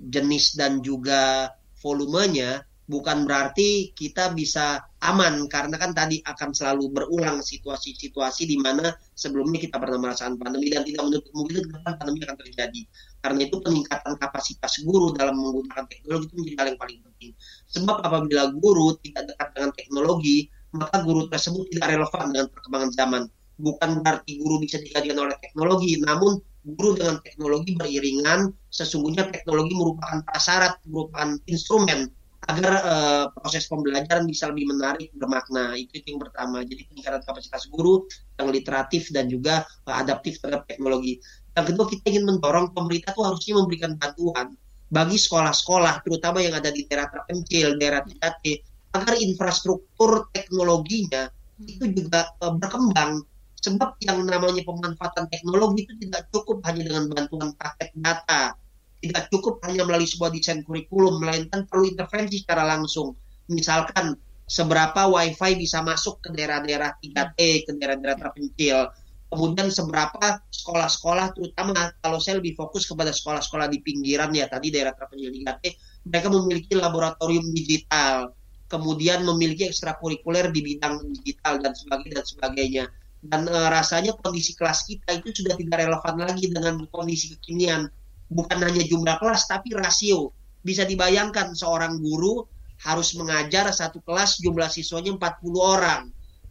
[0.03, 7.43] jenis dan juga volumenya, bukan berarti kita bisa aman karena kan tadi akan selalu berulang
[7.43, 12.81] situasi-situasi di mana sebelumnya kita pernah merasakan pandemi dan tidak menutup kemungkinan pandemi akan terjadi.
[13.19, 17.31] Karena itu peningkatan kapasitas guru dalam menggunakan teknologi itu menjadi hal yang paling penting.
[17.75, 20.37] Sebab apabila guru tidak dekat dengan teknologi,
[20.71, 23.23] maka guru tersebut tidak relevan dengan perkembangan zaman.
[23.59, 30.23] Bukan berarti guru bisa digantikan oleh teknologi, namun guru dengan teknologi beriringan, sesungguhnya teknologi merupakan
[30.23, 32.07] prasyarat, merupakan instrumen
[32.51, 35.79] agar uh, proses pembelajaran bisa lebih menarik, bermakna.
[35.79, 36.67] Itu, yang pertama.
[36.67, 38.03] Jadi peningkatan kapasitas guru
[38.39, 41.23] yang literatif dan juga uh, adaptif terhadap teknologi.
[41.55, 44.57] Yang kedua kita ingin mendorong pemerintah tuh harusnya memberikan bantuan
[44.93, 48.45] bagi sekolah-sekolah, terutama yang ada di daerah terpencil, daerah 3T,
[48.93, 51.33] agar infrastruktur teknologinya
[51.65, 53.25] itu juga uh, berkembang.
[53.63, 58.59] Sebab yang namanya pemanfaatan teknologi itu tidak cukup hanya dengan bantuan paket data,
[59.03, 63.19] tidak cukup hanya melalui sebuah desain kurikulum, melainkan perlu intervensi secara langsung.
[63.51, 64.15] Misalkan
[64.47, 68.95] seberapa WiFi bisa masuk ke daerah-daerah 3T, ke daerah-daerah terpencil.
[69.33, 74.95] Kemudian seberapa sekolah-sekolah, terutama kalau saya lebih fokus kepada sekolah-sekolah di pinggiran ya tadi daerah
[74.95, 75.65] terpencil 3T,
[76.07, 78.37] mereka memiliki laboratorium digital,
[78.69, 82.85] kemudian memiliki ekstrakurikuler di bidang digital dan sebagainya dan sebagainya.
[83.23, 87.87] Dan e, rasanya kondisi kelas kita itu sudah tidak relevan lagi dengan kondisi kekinian
[88.33, 90.33] bukan hanya jumlah kelas tapi rasio.
[90.65, 92.43] Bisa dibayangkan seorang guru
[92.83, 96.03] harus mengajar satu kelas jumlah siswanya 40 orang.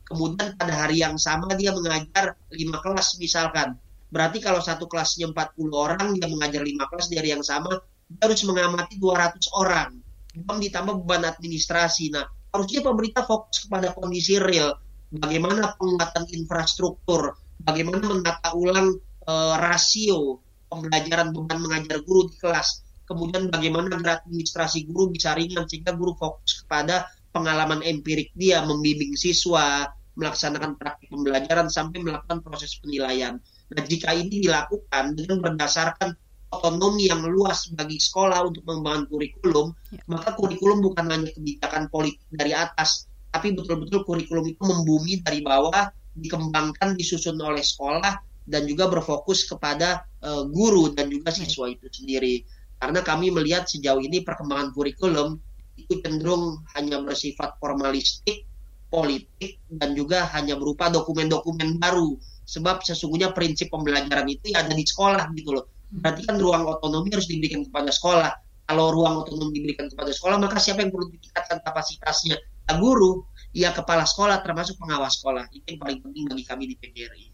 [0.07, 3.79] Kemudian pada hari yang sama dia mengajar 5 kelas misalkan.
[4.11, 7.79] Berarti kalau satu kelasnya 40 orang, dia mengajar 5 kelas di hari yang sama,
[8.11, 9.95] dia harus mengamati 200 orang.
[10.35, 12.11] Belum ditambah beban administrasi.
[12.11, 14.75] Nah, harusnya pemerintah fokus kepada kondisi real.
[15.15, 22.87] Bagaimana penguatan infrastruktur, bagaimana menata ulang e, rasio, pembelajaran beban mengajar guru di kelas.
[23.03, 29.91] Kemudian bagaimana administrasi guru bisa ringan sehingga guru fokus kepada pengalaman empirik dia membimbing siswa,
[30.15, 33.35] melaksanakan praktik pembelajaran sampai melakukan proses penilaian.
[33.71, 36.15] Nah, jika ini dilakukan dengan berdasarkan
[36.51, 40.03] otonomi yang luas bagi sekolah untuk mengembangkan kurikulum, ya.
[40.11, 45.87] maka kurikulum bukan hanya kebijakan politik dari atas, tapi betul-betul kurikulum itu membumi dari bawah,
[46.11, 52.45] dikembangkan, disusun oleh sekolah, dan juga berfokus kepada uh, guru dan juga siswa itu sendiri.
[52.81, 55.37] Karena kami melihat sejauh ini perkembangan kurikulum
[55.77, 58.49] itu cenderung hanya bersifat formalistik,
[58.89, 62.17] politik, dan juga hanya berupa dokumen-dokumen baru.
[62.49, 65.65] Sebab sesungguhnya prinsip pembelajaran itu ya ada di sekolah gitu loh.
[65.91, 68.31] Berarti kan ruang otonomi harus diberikan kepada sekolah.
[68.65, 72.39] Kalau ruang otonomi diberikan kepada sekolah, maka siapa yang perlu ditingkatkan kapasitasnya?
[72.39, 75.43] Ya guru, ya kepala sekolah, termasuk pengawas sekolah.
[75.51, 77.25] Itu yang paling penting bagi kami di PGRI.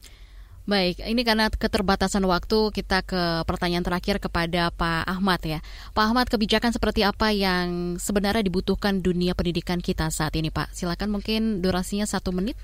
[0.67, 5.63] Baik, ini karena keterbatasan waktu kita ke pertanyaan terakhir kepada Pak Ahmad ya.
[5.95, 10.75] Pak Ahmad, kebijakan seperti apa yang sebenarnya dibutuhkan dunia pendidikan kita saat ini Pak?
[10.75, 12.59] Silakan mungkin durasinya satu menit.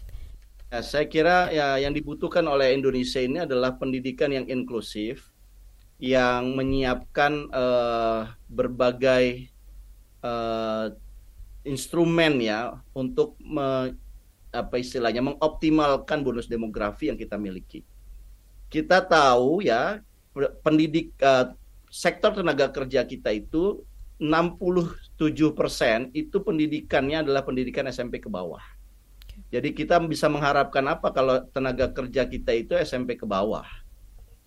[0.67, 5.31] Ya, saya kira ya yang dibutuhkan oleh Indonesia ini adalah pendidikan yang inklusif,
[5.95, 9.47] yang menyiapkan uh, berbagai
[10.27, 10.91] uh,
[11.63, 13.95] instrumen ya untuk me,
[14.51, 17.92] apa istilahnya mengoptimalkan bonus demografi yang kita miliki
[18.73, 20.01] kita tahu ya
[20.65, 21.53] pendidik uh,
[21.93, 23.85] sektor tenaga kerja kita itu
[24.17, 28.61] 67% itu pendidikannya adalah pendidikan SMP ke bawah.
[29.53, 33.65] Jadi kita bisa mengharapkan apa kalau tenaga kerja kita itu SMP ke bawah.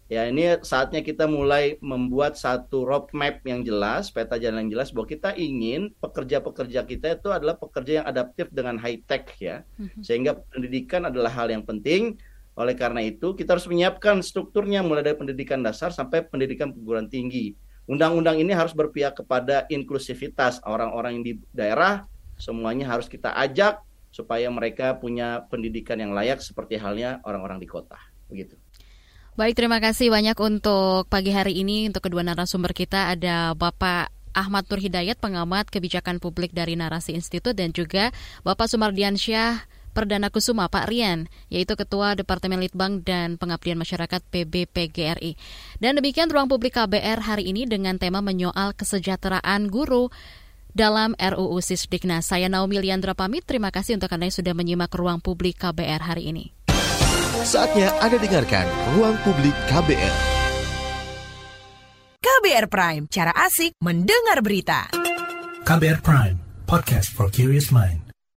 [0.07, 5.07] Ya ini saatnya kita mulai membuat satu roadmap yang jelas, peta jalan yang jelas bahwa
[5.11, 9.67] kita ingin pekerja-pekerja kita itu adalah pekerja yang adaptif dengan high tech ya.
[9.79, 10.07] Mhm.
[10.07, 12.19] Sehingga pendidikan adalah hal yang penting
[12.57, 17.53] oleh karena itu, kita harus menyiapkan strukturnya mulai dari pendidikan dasar sampai pendidikan perguruan tinggi.
[17.87, 22.03] undang-undang ini harus berpihak kepada inklusivitas orang-orang yang di daerah
[22.35, 23.79] semuanya harus kita ajak
[24.11, 27.95] supaya mereka punya pendidikan yang layak seperti halnya orang-orang di kota
[28.27, 28.59] begitu.
[29.39, 34.67] Baik, terima kasih banyak untuk pagi hari ini untuk kedua narasumber kita ada Bapak Ahmad
[34.67, 38.11] Nur Hidayat, pengamat kebijakan publik dari Narasi Institut dan juga
[38.43, 45.41] Bapak Sumardiansyah Perdana Kusuma Pak Rian, yaitu Ketua Departemen Litbang dan Pengabdian Masyarakat PBPGRI.
[45.81, 50.13] Dan demikian ruang publik KBR hari ini dengan tema menyoal kesejahteraan guru
[50.77, 52.29] dalam RUU Sisdiknas.
[52.29, 56.29] Saya Naomi Liandra pamit, terima kasih untuk Anda yang sudah menyimak ruang publik KBR hari
[56.29, 56.53] ini.
[57.49, 60.15] Saatnya Anda dengarkan ruang publik KBR.
[62.21, 64.93] KBR Prime, cara asik mendengar berita.
[65.65, 66.37] KBR Prime,
[66.69, 68.06] podcast for curious mind.